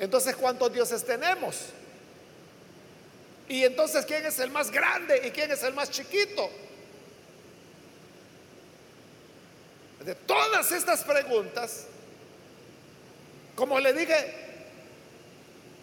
[0.00, 1.56] Entonces, ¿cuántos dioses tenemos?
[3.48, 6.50] Y entonces, ¿quién es el más grande y quién es el más chiquito?
[10.04, 11.86] De todas estas preguntas,
[13.56, 14.34] como le dije,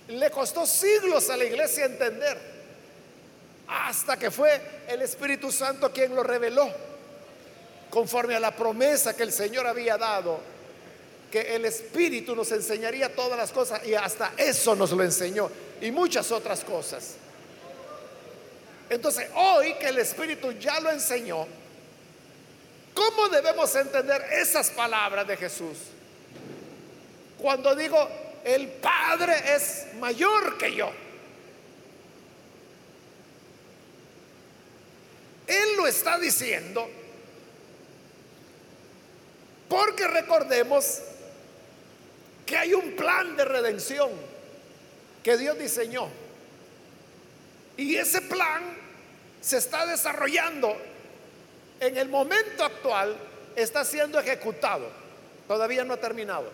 [0.09, 2.55] le costó siglos a la iglesia entender.
[3.67, 6.71] hasta que fue el Espíritu Santo quien lo reveló,
[7.89, 10.39] conforme a la promesa que el Señor había dado,
[11.31, 15.49] que el Espíritu nos enseñaría todas las cosas y hasta eso nos lo enseñó
[15.81, 17.15] y muchas otras cosas.
[18.89, 21.47] Entonces, hoy que el Espíritu ya lo enseñó,
[22.93, 25.77] ¿cómo debemos entender esas palabras de Jesús?
[27.37, 28.09] Cuando digo,
[28.43, 30.91] el Padre es mayor que yo.
[35.47, 36.89] Él lo está diciendo
[39.67, 41.01] porque recordemos
[42.45, 44.11] que hay un plan de redención
[45.23, 46.07] que Dios diseñó.
[47.77, 48.63] Y ese plan
[49.41, 50.75] se está desarrollando
[51.79, 53.15] en el momento actual,
[53.55, 54.89] está siendo ejecutado.
[55.47, 56.51] Todavía no ha terminado.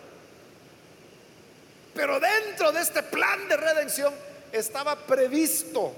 [1.94, 4.14] Pero dentro de este plan de redención
[4.52, 5.94] estaba previsto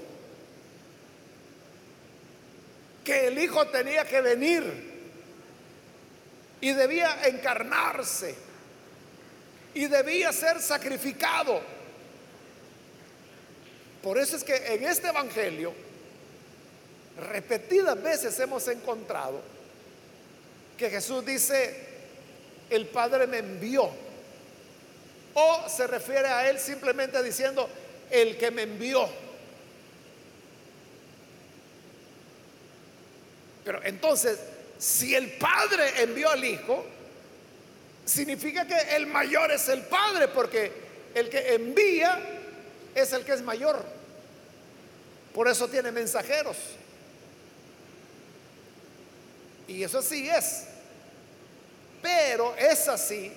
[3.03, 4.95] que el Hijo tenía que venir
[6.59, 8.35] y debía encarnarse
[9.73, 11.61] y debía ser sacrificado.
[14.05, 15.73] Por eso es que en este Evangelio
[17.31, 19.41] repetidas veces hemos encontrado
[20.77, 21.75] que Jesús dice,
[22.69, 23.89] el Padre me envió.
[25.33, 27.67] O se refiere a Él simplemente diciendo,
[28.11, 29.09] el que me envió.
[33.63, 34.37] Pero entonces,
[34.77, 36.85] si el Padre envió al Hijo,
[38.05, 40.71] significa que el mayor es el Padre, porque
[41.15, 42.19] el que envía
[42.93, 43.94] es el que es mayor.
[45.35, 46.55] Por eso tiene mensajeros.
[49.67, 50.63] Y eso sí es.
[52.01, 53.33] Pero es así,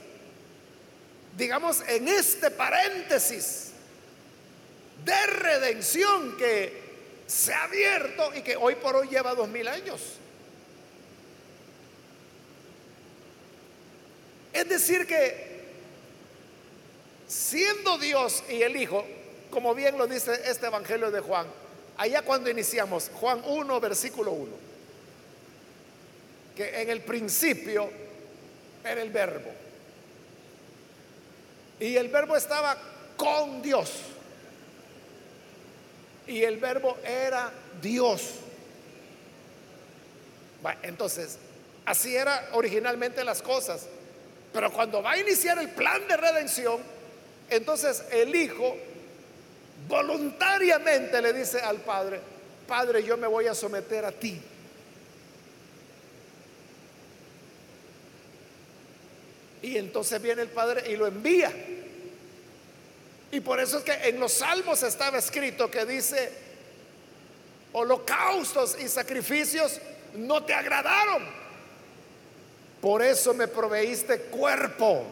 [1.37, 3.71] digamos, en este paréntesis
[5.05, 6.87] de redención que
[7.27, 10.01] se ha abierto y que hoy por hoy lleva dos mil años.
[14.53, 15.65] Es decir, que
[17.27, 19.05] siendo Dios y el Hijo,
[19.51, 21.47] como bien lo dice este Evangelio de Juan,
[21.99, 24.53] allá cuando iniciamos, Juan 1, versículo 1,
[26.57, 27.91] que en el principio
[28.85, 29.51] era el verbo.
[31.81, 32.77] Y el verbo estaba
[33.17, 33.91] con Dios.
[36.27, 38.35] Y el verbo era Dios.
[40.83, 41.39] entonces,
[41.85, 43.87] así era originalmente las cosas.
[44.53, 46.81] Pero cuando va a iniciar el plan de redención,
[47.51, 48.77] entonces el Hijo
[49.89, 52.21] voluntariamente le dice al Padre,
[52.67, 54.41] Padre, yo me voy a someter a ti.
[59.63, 61.51] Y entonces viene el Padre y lo envía.
[63.33, 66.31] Y por eso es que en los salmos estaba escrito que dice,
[67.73, 69.81] holocaustos y sacrificios
[70.15, 71.25] no te agradaron.
[72.81, 75.05] Por eso me proveíste cuerpo.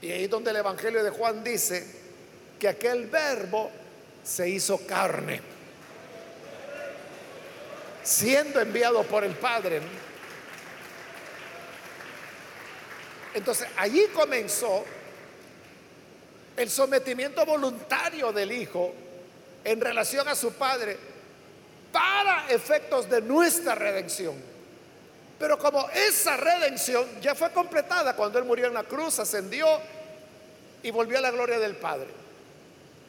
[0.00, 2.01] Y ahí donde el Evangelio de Juan dice
[2.62, 3.72] que aquel verbo
[4.22, 5.40] se hizo carne,
[8.04, 9.80] siendo enviado por el Padre.
[13.34, 14.84] Entonces allí comenzó
[16.56, 18.94] el sometimiento voluntario del Hijo
[19.64, 20.96] en relación a su Padre
[21.90, 24.36] para efectos de nuestra redención.
[25.36, 29.66] Pero como esa redención ya fue completada cuando Él murió en la cruz, ascendió
[30.84, 32.21] y volvió a la gloria del Padre.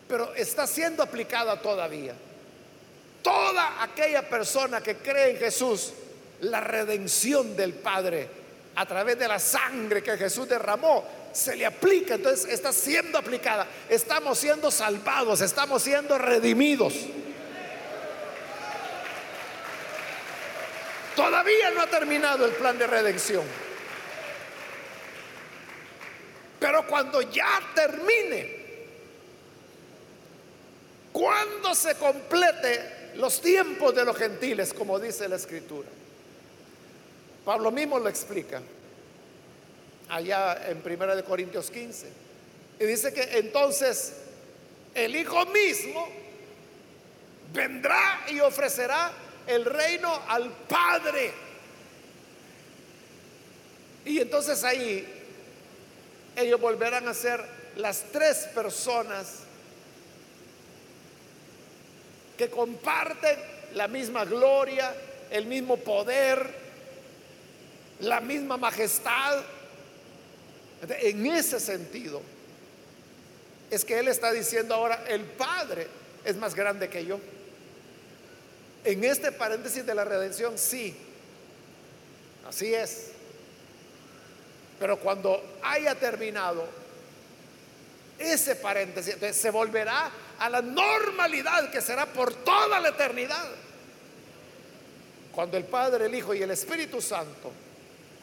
[0.07, 2.13] Pero está siendo aplicada todavía.
[3.21, 5.93] Toda aquella persona que cree en Jesús,
[6.41, 8.27] la redención del Padre
[8.75, 13.67] a través de la sangre que Jesús derramó, se le aplica, entonces está siendo aplicada.
[13.89, 16.93] Estamos siendo salvados, estamos siendo redimidos.
[21.15, 23.43] Todavía no ha terminado el plan de redención.
[26.59, 28.62] Pero cuando ya termine,
[31.13, 35.87] cuando se complete los tiempos de los gentiles, como dice la escritura,
[37.45, 38.61] Pablo mismo lo explica
[40.09, 42.07] allá en Primera de Corintios 15.
[42.79, 44.13] Y dice que entonces
[44.95, 46.09] el Hijo mismo
[47.53, 49.11] vendrá y ofrecerá
[49.45, 51.31] el reino al Padre.
[54.05, 55.07] Y entonces ahí
[56.35, 57.43] ellos volverán a ser
[57.75, 59.42] las tres personas
[62.49, 63.37] comparten
[63.73, 64.93] la misma gloria,
[65.29, 66.53] el mismo poder,
[67.99, 69.41] la misma majestad.
[70.87, 72.21] En ese sentido,
[73.69, 75.87] es que Él está diciendo ahora, el Padre
[76.23, 77.19] es más grande que yo.
[78.83, 80.95] En este paréntesis de la redención, sí.
[82.47, 83.11] Así es.
[84.79, 86.67] Pero cuando haya terminado
[88.19, 90.11] ese paréntesis, se volverá
[90.43, 93.47] a la normalidad que será por toda la eternidad.
[95.31, 97.49] Cuando el Padre, el Hijo y el Espíritu Santo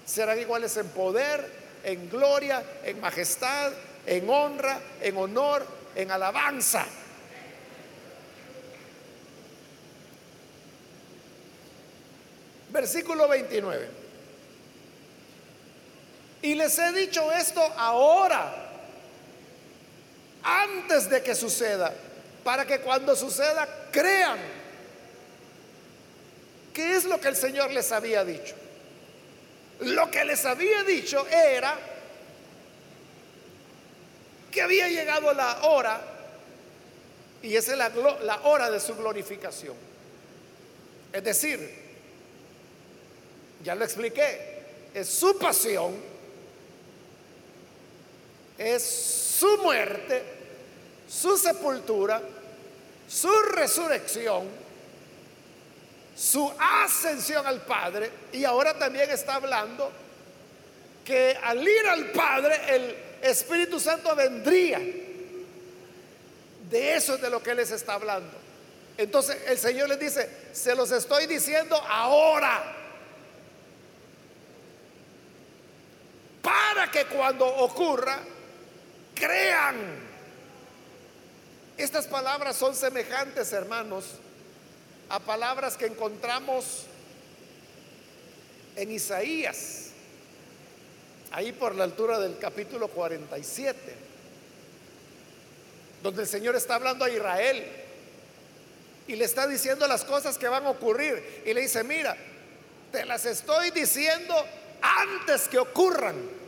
[0.04, 1.50] serán iguales en poder,
[1.82, 3.72] en gloria, en majestad,
[4.04, 6.84] en honra, en honor, en alabanza.
[12.68, 13.88] Versículo 29.
[16.42, 18.72] Y les he dicho esto ahora,
[20.42, 21.94] antes de que suceda,
[22.44, 24.38] para que cuando suceda crean.
[26.72, 28.54] ¿Qué es lo que el Señor les había dicho?
[29.80, 31.78] Lo que les había dicho era
[34.50, 36.00] que había llegado la hora,
[37.42, 37.88] y esa es la,
[38.22, 39.76] la hora de su glorificación.
[41.12, 41.74] Es decir,
[43.62, 44.60] ya lo expliqué,
[44.94, 45.94] es su pasión,
[48.58, 48.82] es
[49.38, 50.39] su muerte,
[51.10, 52.22] su sepultura,
[53.08, 54.48] su resurrección,
[56.16, 59.90] su ascensión al Padre, y ahora también está hablando
[61.04, 64.78] que al ir al Padre el Espíritu Santo vendría.
[66.70, 68.30] De eso es de lo que les está hablando.
[68.96, 72.76] Entonces el Señor les dice, se los estoy diciendo ahora.
[76.42, 78.18] para que cuando ocurra,
[79.14, 80.09] crean.
[81.80, 84.04] Estas palabras son semejantes, hermanos,
[85.08, 86.84] a palabras que encontramos
[88.76, 89.86] en Isaías,
[91.30, 93.94] ahí por la altura del capítulo 47,
[96.02, 97.64] donde el Señor está hablando a Israel
[99.06, 102.14] y le está diciendo las cosas que van a ocurrir y le dice, mira,
[102.92, 104.34] te las estoy diciendo
[104.82, 106.39] antes que ocurran.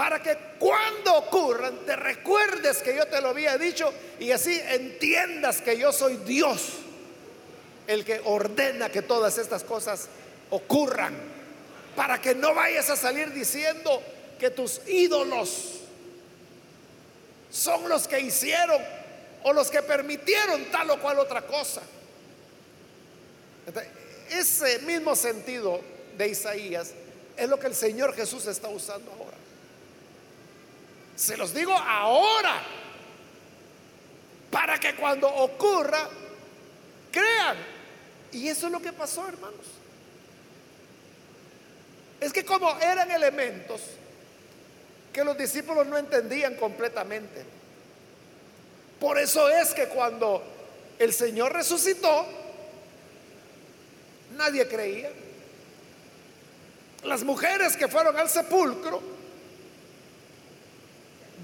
[0.00, 5.60] Para que cuando ocurran te recuerdes que yo te lo había dicho y así entiendas
[5.60, 6.70] que yo soy Dios,
[7.86, 10.08] el que ordena que todas estas cosas
[10.48, 11.14] ocurran.
[11.94, 14.02] Para que no vayas a salir diciendo
[14.38, 15.80] que tus ídolos
[17.50, 18.80] son los que hicieron
[19.42, 21.82] o los que permitieron tal o cual otra cosa
[24.30, 25.78] ese mismo sentido
[26.16, 26.92] de Isaías
[27.36, 29.39] es lo que el Señor Jesús está usando ahora.
[31.20, 32.62] Se los digo ahora,
[34.50, 36.08] para que cuando ocurra,
[37.12, 37.58] crean.
[38.32, 39.66] Y eso es lo que pasó, hermanos.
[42.20, 43.82] Es que como eran elementos
[45.12, 47.44] que los discípulos no entendían completamente.
[48.98, 50.42] Por eso es que cuando
[50.98, 52.26] el Señor resucitó,
[54.38, 55.10] Nadie creía.
[57.02, 59.19] Las mujeres que fueron al sepulcro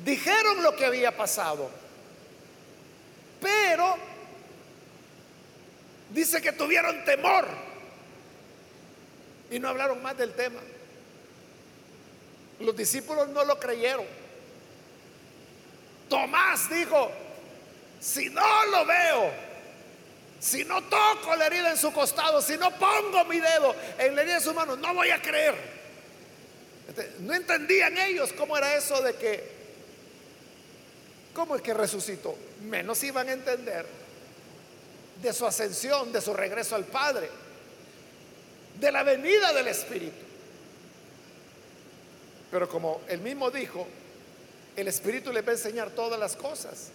[0.06, 1.68] dijeron lo que había pasado,
[3.40, 3.96] pero
[6.10, 7.44] dice que tuvieron temor
[9.50, 10.60] y no hablaron más del tema.
[12.60, 14.06] Los discípulos no lo creyeron.
[16.08, 17.10] Tomás dijo,
[18.00, 19.32] si no lo veo,
[20.38, 24.22] si no toco la herida en su costado, si no pongo mi dedo en la
[24.22, 25.56] herida de su mano, no voy a creer.
[26.88, 29.55] Este, no entendían ellos cómo era eso de que,
[31.36, 32.34] ¿cómo es que resucitó?
[32.62, 33.86] Menos iban a entender
[35.22, 37.28] de su ascensión, de su regreso al Padre,
[38.80, 40.24] de la venida del Espíritu.
[42.50, 43.86] Pero como él mismo dijo,
[44.74, 46.90] el Espíritu les va a enseñar todas las cosas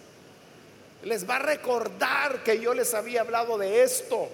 [1.04, 4.28] les va a recordar que yo les había hablado de esto.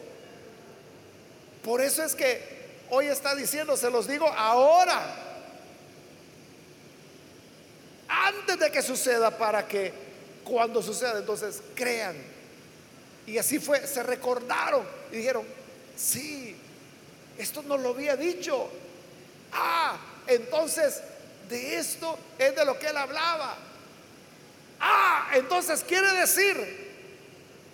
[1.64, 2.58] Por eso es que
[2.90, 5.27] hoy está diciendo, se los digo ahora,
[8.08, 9.92] antes de que suceda, para que
[10.44, 12.16] cuando suceda, entonces crean.
[13.26, 15.44] Y así fue, se recordaron y dijeron,
[15.96, 16.56] sí,
[17.36, 18.70] esto no lo había dicho.
[19.52, 21.02] Ah, entonces
[21.48, 23.56] de esto es de lo que él hablaba.
[24.80, 26.88] Ah, entonces quiere decir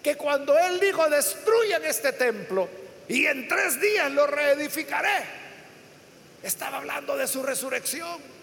[0.02, 2.68] que cuando Él dijo, destruyan este templo
[3.08, 5.24] y en tres días lo reedificaré,
[6.42, 8.33] estaba hablando de su resurrección.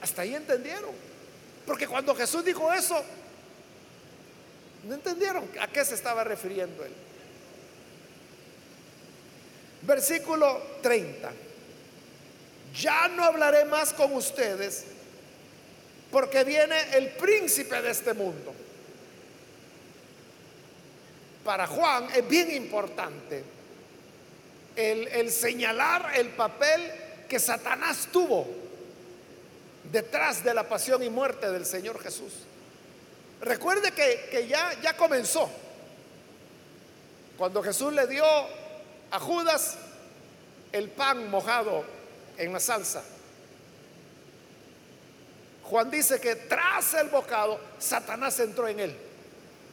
[0.00, 0.90] Hasta ahí entendieron.
[1.66, 3.02] Porque cuando Jesús dijo eso,
[4.84, 6.92] no entendieron a qué se estaba refiriendo Él.
[9.82, 11.30] Versículo 30.
[12.74, 14.84] Ya no hablaré más con ustedes
[16.10, 18.54] porque viene el príncipe de este mundo.
[21.48, 23.42] para Juan es bien importante
[24.76, 26.92] el, el señalar el papel
[27.26, 28.46] que Satanás tuvo
[29.90, 32.32] detrás de la pasión y muerte del Señor Jesús.
[33.40, 35.48] Recuerde que, ya, ya comenzó.
[37.36, 39.76] Cuando Jesús le dio a Judas
[40.72, 41.84] el pan mojado
[42.36, 43.02] en la salsa.
[45.62, 48.96] Juan dice que tras el bocado, Satanás entró en él.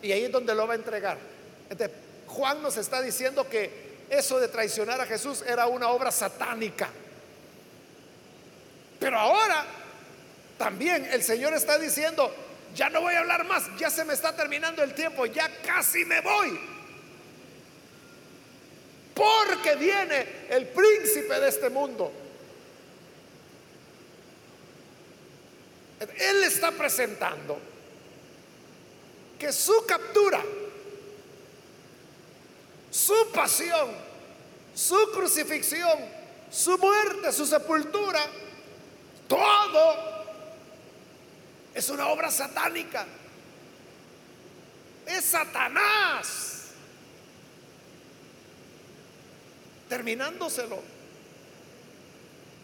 [0.02, 1.18] Y ahí es donde lo va a entregar.
[2.28, 6.90] Juan nos está diciendo que eso de traicionar a Jesús era una obra satánica.
[9.00, 9.66] Pero ahora
[10.58, 12.34] también el Señor está diciendo,
[12.74, 16.06] ya no voy a hablar más, ya se me está terminando el tiempo, ya casi
[16.06, 16.60] me voy.
[19.14, 22.12] Porque viene el príncipe de este mundo.
[26.18, 27.58] Él está presentando
[29.40, 30.44] que su captura,
[32.92, 33.92] su pasión,
[34.74, 35.98] su crucifixión,
[36.52, 38.20] su muerte, su sepultura,
[39.28, 40.15] todo
[41.76, 43.06] es una obra satánica.
[45.06, 46.70] Es Satanás.
[49.90, 50.82] Terminándoselo.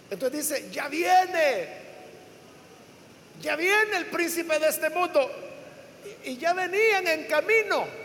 [0.09, 1.81] Entonces dice, ya viene.
[3.41, 5.29] Ya viene el príncipe de este mundo.
[6.23, 8.00] Y ya venían en camino.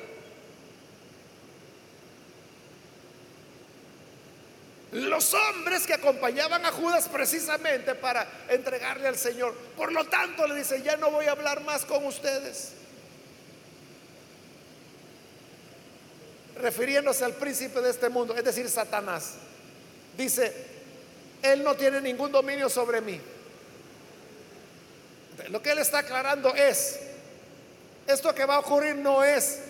[4.97, 9.55] Los hombres que acompañaban a Judas precisamente para entregarle al Señor.
[9.77, 12.73] Por lo tanto, le dice, ya no voy a hablar más con ustedes.
[16.57, 19.35] Refiriéndose al príncipe de este mundo, es decir, Satanás.
[20.17, 20.55] Dice,
[21.43, 23.21] él no tiene ningún dominio sobre mí.
[25.49, 27.01] Lo que él está aclarando es,
[28.07, 29.61] esto que va a ocurrir no es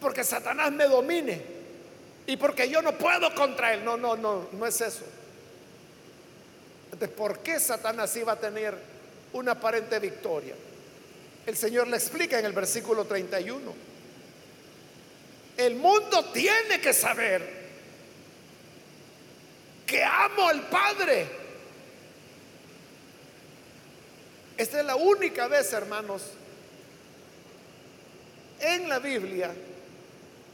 [0.00, 1.51] porque Satanás me domine
[2.26, 3.84] y porque yo no puedo contra él.
[3.84, 5.04] No, no, no, no es eso.
[6.92, 8.76] Entonces, ¿por qué Satanás iba a tener
[9.32, 10.54] una aparente victoria?
[11.44, 13.74] El Señor le explica en el versículo 31.
[15.56, 17.62] El mundo tiene que saber
[19.84, 21.26] que amo al Padre.
[24.56, 26.22] Esta es la única vez, hermanos,
[28.60, 29.52] en la Biblia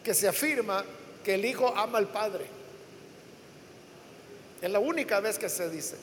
[0.02, 0.82] que se afirma
[1.34, 2.46] el Hijo ama al Padre.
[4.60, 5.96] Es la única vez que se dice.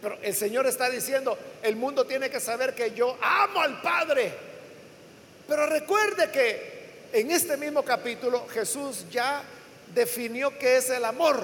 [0.00, 4.32] Pero el Señor está diciendo, el mundo tiene que saber que yo amo al Padre.
[5.48, 9.42] Pero recuerde que en este mismo capítulo Jesús ya
[9.94, 11.42] definió qué es el amor,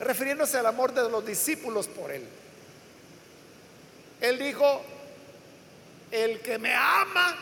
[0.00, 2.26] refiriéndose al amor de los discípulos por Él.
[4.20, 4.82] Él dijo,
[6.10, 7.36] el que me ama,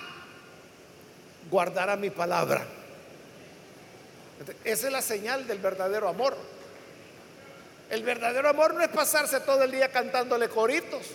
[1.51, 2.67] guardará mi palabra.
[4.65, 6.37] Esa es la señal del verdadero amor.
[7.91, 11.07] El verdadero amor no es pasarse todo el día cantándole coritos.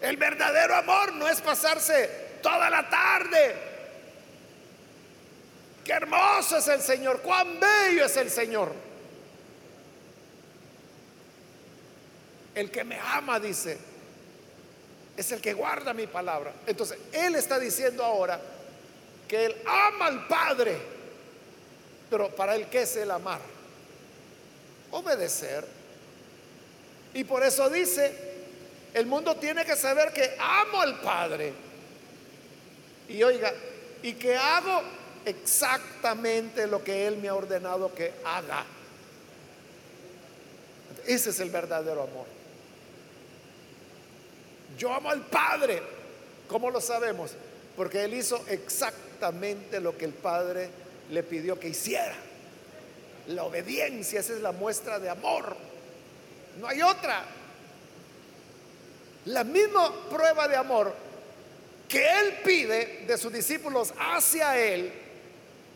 [0.00, 3.54] El verdadero amor no es pasarse toda la tarde.
[5.84, 8.72] Qué hermoso es el Señor, cuán bello es el Señor.
[12.54, 13.78] El que me ama, dice,
[15.16, 16.52] es el que guarda mi palabra.
[16.66, 18.40] Entonces, Él está diciendo ahora
[19.28, 20.91] que Él ama al Padre
[22.12, 23.40] pero para él, ¿qué es el amar?
[24.90, 25.64] Obedecer.
[27.14, 28.12] Y por eso dice,
[28.92, 31.54] el mundo tiene que saber que amo al Padre.
[33.08, 33.50] Y oiga,
[34.02, 34.82] y que hago
[35.24, 38.66] exactamente lo que Él me ha ordenado que haga.
[41.06, 42.26] Ese es el verdadero amor.
[44.76, 45.82] Yo amo al Padre.
[46.46, 47.30] ¿Cómo lo sabemos?
[47.74, 52.14] Porque Él hizo exactamente lo que el Padre le pidió que hiciera.
[53.28, 55.56] La obediencia, esa es la muestra de amor.
[56.60, 57.24] No hay otra.
[59.26, 60.92] La misma prueba de amor
[61.88, 64.92] que Él pide de sus discípulos hacia Él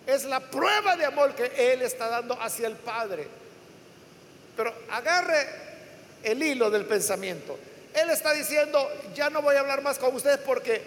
[0.06, 3.26] es la prueba de amor que Él está dando hacia el Padre.
[4.56, 5.46] Pero agarre
[6.22, 7.58] el hilo del pensamiento.
[7.94, 10.82] Él está diciendo, ya no voy a hablar más con ustedes porque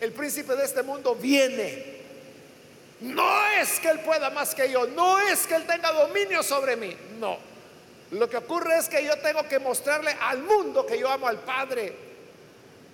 [0.00, 1.93] el príncipe de este mundo viene.
[3.00, 6.76] No es que Él pueda más que yo, no es que Él tenga dominio sobre
[6.76, 7.38] mí, no.
[8.12, 11.40] Lo que ocurre es que yo tengo que mostrarle al mundo que yo amo al
[11.40, 11.92] Padre.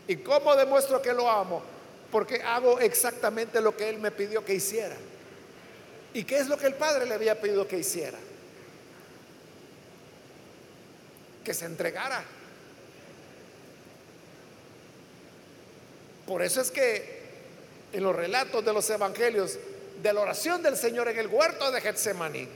[0.09, 1.63] ¿Y cómo demuestro que lo amo?
[2.11, 4.97] Porque hago exactamente lo que Él me pidió que hiciera.
[6.15, 8.19] ¿Y qué es lo que el Padre le había pedido que hiciera?
[11.45, 12.25] Que se entregara.
[16.27, 17.21] Por eso es que
[17.93, 19.59] en los relatos de los evangelios
[20.03, 22.49] de la oración del Señor en el huerto de Getsemaní.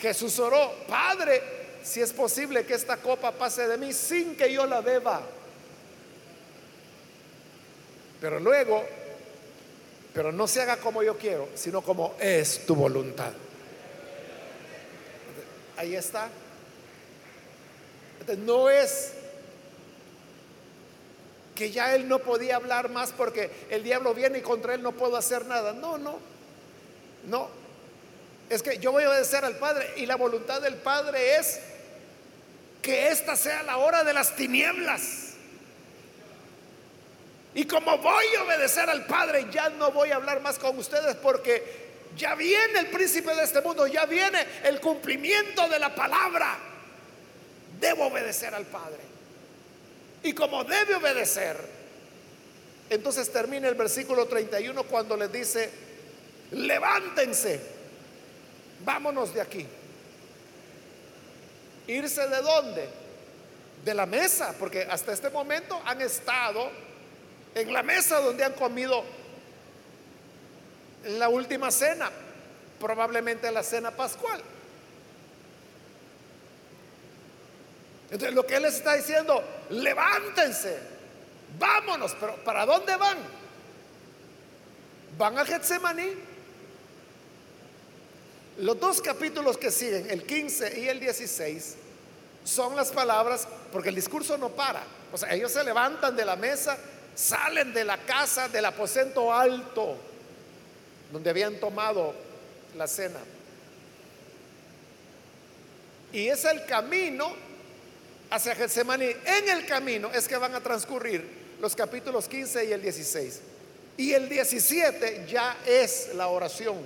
[0.00, 1.42] Jesús oró, Padre,
[1.82, 5.22] si es posible que esta copa pase de mí sin que yo la beba.
[8.20, 8.84] Pero luego,
[10.12, 13.32] pero no se haga como yo quiero, sino como es tu voluntad.
[15.76, 16.28] Ahí está.
[18.38, 19.12] no es
[21.60, 24.92] que ya él no podía hablar más porque el diablo viene y contra él no
[24.92, 25.74] puedo hacer nada.
[25.74, 26.18] No, no,
[27.26, 27.50] no.
[28.48, 31.60] Es que yo voy a obedecer al Padre y la voluntad del Padre es
[32.80, 35.34] que esta sea la hora de las tinieblas.
[37.52, 41.14] Y como voy a obedecer al Padre, ya no voy a hablar más con ustedes
[41.16, 46.56] porque ya viene el príncipe de este mundo, ya viene el cumplimiento de la palabra.
[47.78, 49.09] Debo obedecer al Padre.
[50.22, 51.56] Y como debe obedecer,
[52.90, 55.70] entonces termina el versículo 31 cuando les dice,
[56.50, 57.60] levántense,
[58.84, 59.66] vámonos de aquí.
[61.86, 62.88] ¿Irse de dónde?
[63.84, 66.70] De la mesa, porque hasta este momento han estado
[67.54, 69.02] en la mesa donde han comido
[71.04, 72.10] la última cena,
[72.78, 74.40] probablemente la cena pascual.
[78.10, 80.78] Entonces lo que él les está diciendo, levántense,
[81.58, 83.18] vámonos, pero ¿para dónde van?
[85.16, 86.08] Van a Getsemaní.
[88.58, 91.76] Los dos capítulos que siguen, el 15 y el 16,
[92.44, 94.82] son las palabras, porque el discurso no para.
[95.12, 96.76] O sea, ellos se levantan de la mesa,
[97.14, 99.96] salen de la casa, del aposento alto,
[101.12, 102.12] donde habían tomado
[102.76, 103.20] la cena.
[106.12, 107.49] Y es el camino
[108.30, 109.14] hacia Getsemaní.
[109.24, 113.40] En el camino es que van a transcurrir los capítulos 15 y el 16.
[113.96, 116.78] Y el 17 ya es la oración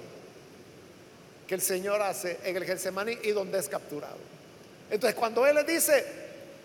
[1.46, 4.18] que el Señor hace en el Getsemaní y donde es capturado.
[4.90, 6.04] Entonces, cuando Él les dice,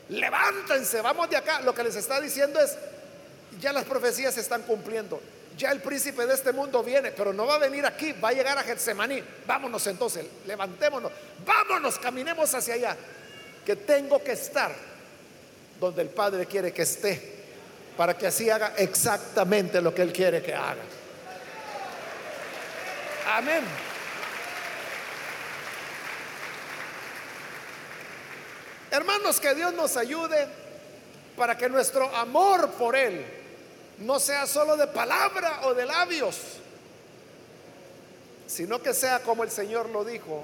[0.09, 2.77] levántense, vamos de acá, lo que les está diciendo es,
[3.59, 5.21] ya las profecías se están cumpliendo.
[5.57, 8.33] Ya el príncipe de este mundo viene, pero no va a venir aquí, va a
[8.33, 9.21] llegar a Getsemaní.
[9.45, 11.11] Vámonos entonces, levantémonos,
[11.45, 12.97] vámonos, caminemos hacia allá
[13.65, 14.73] que tengo que estar
[15.79, 17.37] donde el Padre quiere que esté,
[17.95, 20.83] para que así haga exactamente lo que Él quiere que haga.
[23.27, 23.63] Amén.
[28.91, 30.47] Hermanos, que Dios nos ayude
[31.37, 33.23] para que nuestro amor por Él
[33.99, 36.37] no sea solo de palabra o de labios,
[38.47, 40.43] sino que sea como el Señor lo dijo,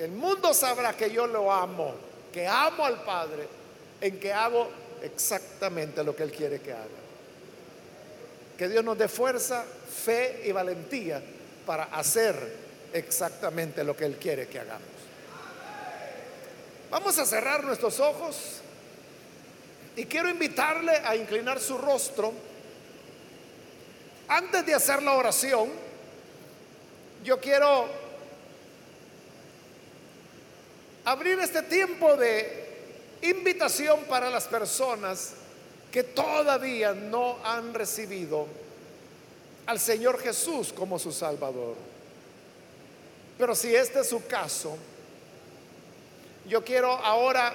[0.00, 1.94] el mundo sabrá que yo lo amo,
[2.32, 3.46] que amo al Padre,
[4.00, 4.70] en que hago
[5.02, 6.86] exactamente lo que Él quiere que haga.
[8.56, 11.22] Que Dios nos dé fuerza, fe y valentía
[11.66, 12.34] para hacer
[12.94, 14.88] exactamente lo que Él quiere que hagamos.
[16.90, 18.62] Vamos a cerrar nuestros ojos
[19.96, 22.32] y quiero invitarle a inclinar su rostro.
[24.28, 25.68] Antes de hacer la oración,
[27.22, 27.99] yo quiero
[31.10, 32.68] abrir este tiempo de
[33.22, 35.32] invitación para las personas
[35.90, 38.46] que todavía no han recibido
[39.66, 41.74] al Señor Jesús como su Salvador.
[43.36, 44.76] Pero si este es su caso,
[46.46, 47.54] yo quiero ahora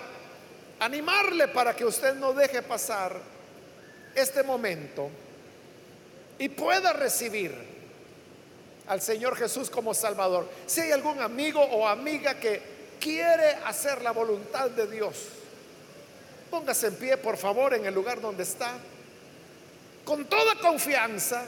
[0.81, 3.17] animarle para que usted no deje pasar
[4.15, 5.09] este momento
[6.37, 7.55] y pueda recibir
[8.87, 10.45] al Señor Jesús como Salvador.
[10.65, 12.74] Si hay algún amigo o amiga que
[13.05, 15.15] quiere hacer la voluntad de Dios,
[16.49, 18.71] póngase en pie, por favor, en el lugar donde está,
[20.03, 21.45] con toda confianza,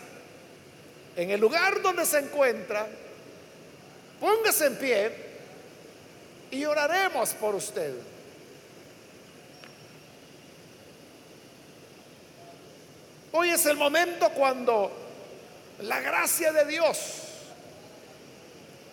[1.16, 2.86] en el lugar donde se encuentra,
[4.20, 5.12] póngase en pie
[6.52, 7.96] y oraremos por usted.
[13.32, 14.92] Hoy es el momento cuando
[15.82, 16.98] la gracia de Dios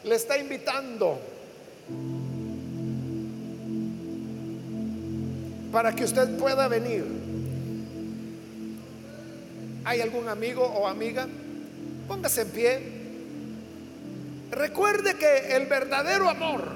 [0.04, 1.33] le está invitando
[5.74, 7.04] para que usted pueda venir.
[9.84, 11.26] ¿Hay algún amigo o amiga?
[12.06, 12.82] Póngase en pie.
[14.52, 16.68] Recuerde que el verdadero amor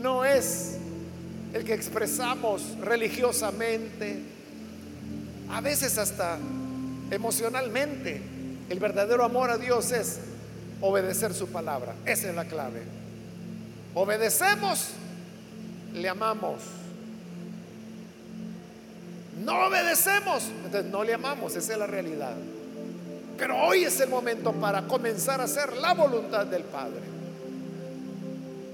[0.00, 0.78] no es
[1.52, 4.18] el que expresamos religiosamente,
[5.50, 6.38] a veces hasta
[7.10, 8.22] emocionalmente.
[8.70, 10.18] El verdadero amor a Dios es
[10.80, 11.94] obedecer su palabra.
[12.06, 12.84] Esa es la clave.
[13.94, 14.92] Obedecemos,
[15.92, 16.62] le amamos
[19.36, 22.34] no obedecemos, entonces no le amamos, esa es la realidad.
[23.38, 27.02] Pero hoy es el momento para comenzar a hacer la voluntad del Padre.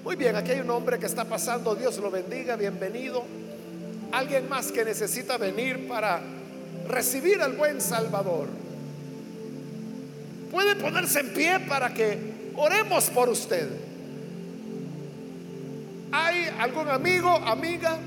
[0.05, 3.25] Muy bien, aquí hay un hombre que está pasando, Dios lo bendiga, bienvenido.
[4.13, 6.21] Alguien más que necesita venir para
[6.89, 8.47] recibir al buen Salvador.
[10.51, 13.69] Puede ponerse en pie para que oremos por usted.
[16.13, 17.99] ¿Hay algún amigo, amiga?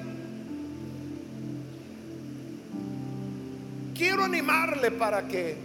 [3.96, 5.56] Quiero animarle para que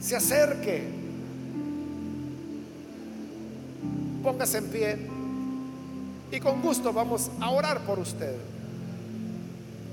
[0.00, 0.82] se acerque.
[4.22, 4.96] Póngase en pie
[6.32, 8.34] y con gusto vamos a orar por usted.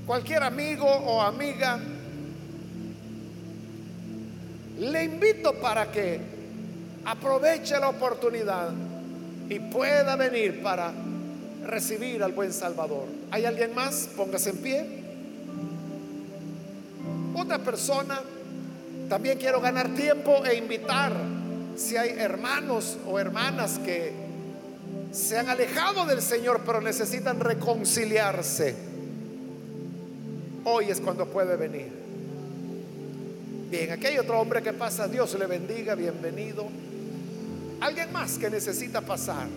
[0.07, 1.79] Cualquier amigo o amiga,
[4.79, 6.19] le invito para que
[7.05, 8.71] aproveche la oportunidad
[9.49, 10.91] y pueda venir para
[11.65, 13.05] recibir al buen Salvador.
[13.29, 14.09] ¿Hay alguien más?
[14.15, 14.98] Póngase en pie.
[17.39, 18.19] Otra persona,
[19.07, 21.13] también quiero ganar tiempo e invitar
[21.75, 24.13] si hay hermanos o hermanas que
[25.11, 28.75] se han alejado del Señor pero necesitan reconciliarse.
[30.65, 31.87] Hoy es cuando puede venir.
[33.71, 36.67] Bien, aquí hay otro hombre que pasa, Dios le bendiga, bienvenido.
[37.79, 39.47] Alguien más que necesita pasar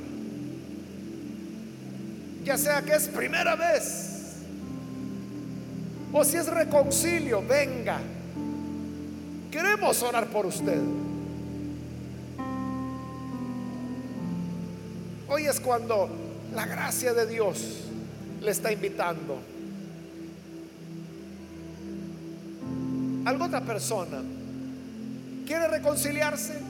[2.44, 4.11] ya sea que es primera vez
[6.12, 8.00] o si es reconcilio, venga.
[9.50, 10.80] Queremos orar por usted.
[15.28, 16.10] Hoy es cuando
[16.54, 17.84] la gracia de Dios
[18.40, 19.38] le está invitando.
[23.24, 24.20] ¿Alguna otra persona
[25.46, 26.60] quiere reconciliarse?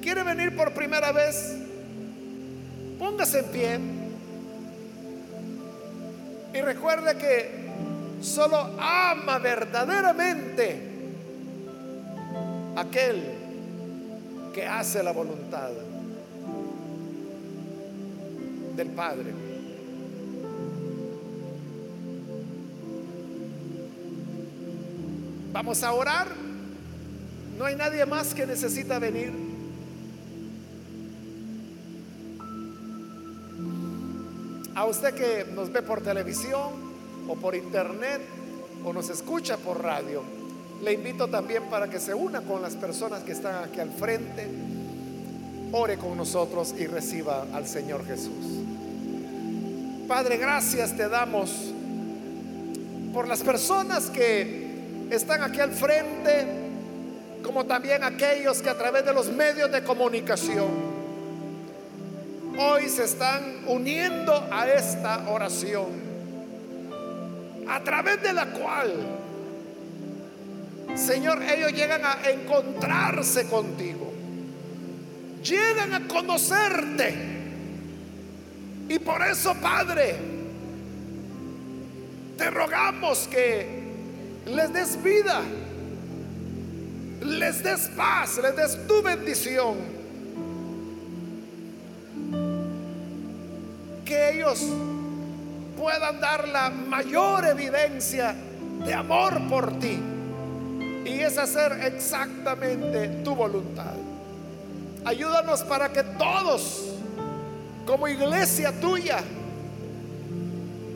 [0.00, 1.56] ¿Quiere venir por primera vez?
[2.98, 3.80] Póngase en pie.
[6.54, 7.63] Y recuerde que
[8.20, 10.94] solo ama verdaderamente
[12.76, 13.22] aquel
[14.52, 15.70] que hace la voluntad
[18.76, 19.32] del Padre.
[25.52, 26.26] Vamos a orar.
[27.58, 29.32] No hay nadie más que necesita venir.
[34.74, 36.83] A usted que nos ve por televisión
[37.28, 38.20] o por internet
[38.84, 40.22] o nos escucha por radio,
[40.82, 44.46] le invito también para que se una con las personas que están aquí al frente,
[45.72, 48.62] ore con nosotros y reciba al Señor Jesús.
[50.06, 51.50] Padre, gracias te damos
[53.14, 56.46] por las personas que están aquí al frente,
[57.42, 60.94] como también aquellos que a través de los medios de comunicación
[62.58, 65.86] hoy se están uniendo a esta oración,
[67.68, 68.92] a través de la cual,
[70.94, 74.12] Señor, ellos llegan a encontrarse contigo,
[75.42, 77.14] llegan a conocerte.
[78.88, 80.16] Y por eso, Padre,
[82.36, 83.82] te rogamos que
[84.46, 85.40] les des vida,
[87.22, 89.94] les des paz, les des tu bendición
[94.04, 94.60] que ellos
[95.76, 98.34] puedan dar la mayor evidencia
[98.84, 100.00] de amor por ti.
[101.04, 103.94] Y es hacer exactamente tu voluntad.
[105.04, 106.94] Ayúdanos para que todos,
[107.86, 109.18] como iglesia tuya,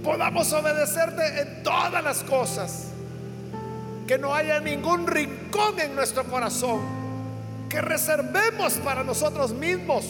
[0.03, 2.87] podamos obedecerte en todas las cosas.
[4.07, 6.81] Que no haya ningún rincón en nuestro corazón
[7.69, 10.07] que reservemos para nosotros mismos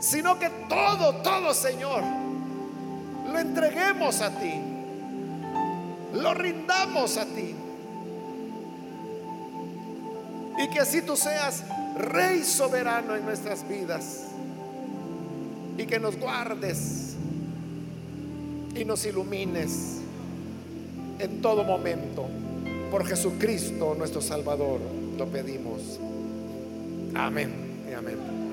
[0.00, 2.02] sino que todo, todo, Señor,
[3.30, 4.54] lo entreguemos a ti,
[6.14, 7.54] lo rindamos a ti.
[10.62, 11.64] Y que así tú seas
[11.96, 14.26] Rey soberano en nuestras vidas.
[15.78, 17.16] Y que nos guardes
[18.74, 20.00] y nos ilumines
[21.18, 22.26] en todo momento.
[22.90, 24.80] Por Jesucristo nuestro Salvador
[25.16, 25.98] lo pedimos.
[27.14, 27.52] Amén
[27.88, 28.49] y amén.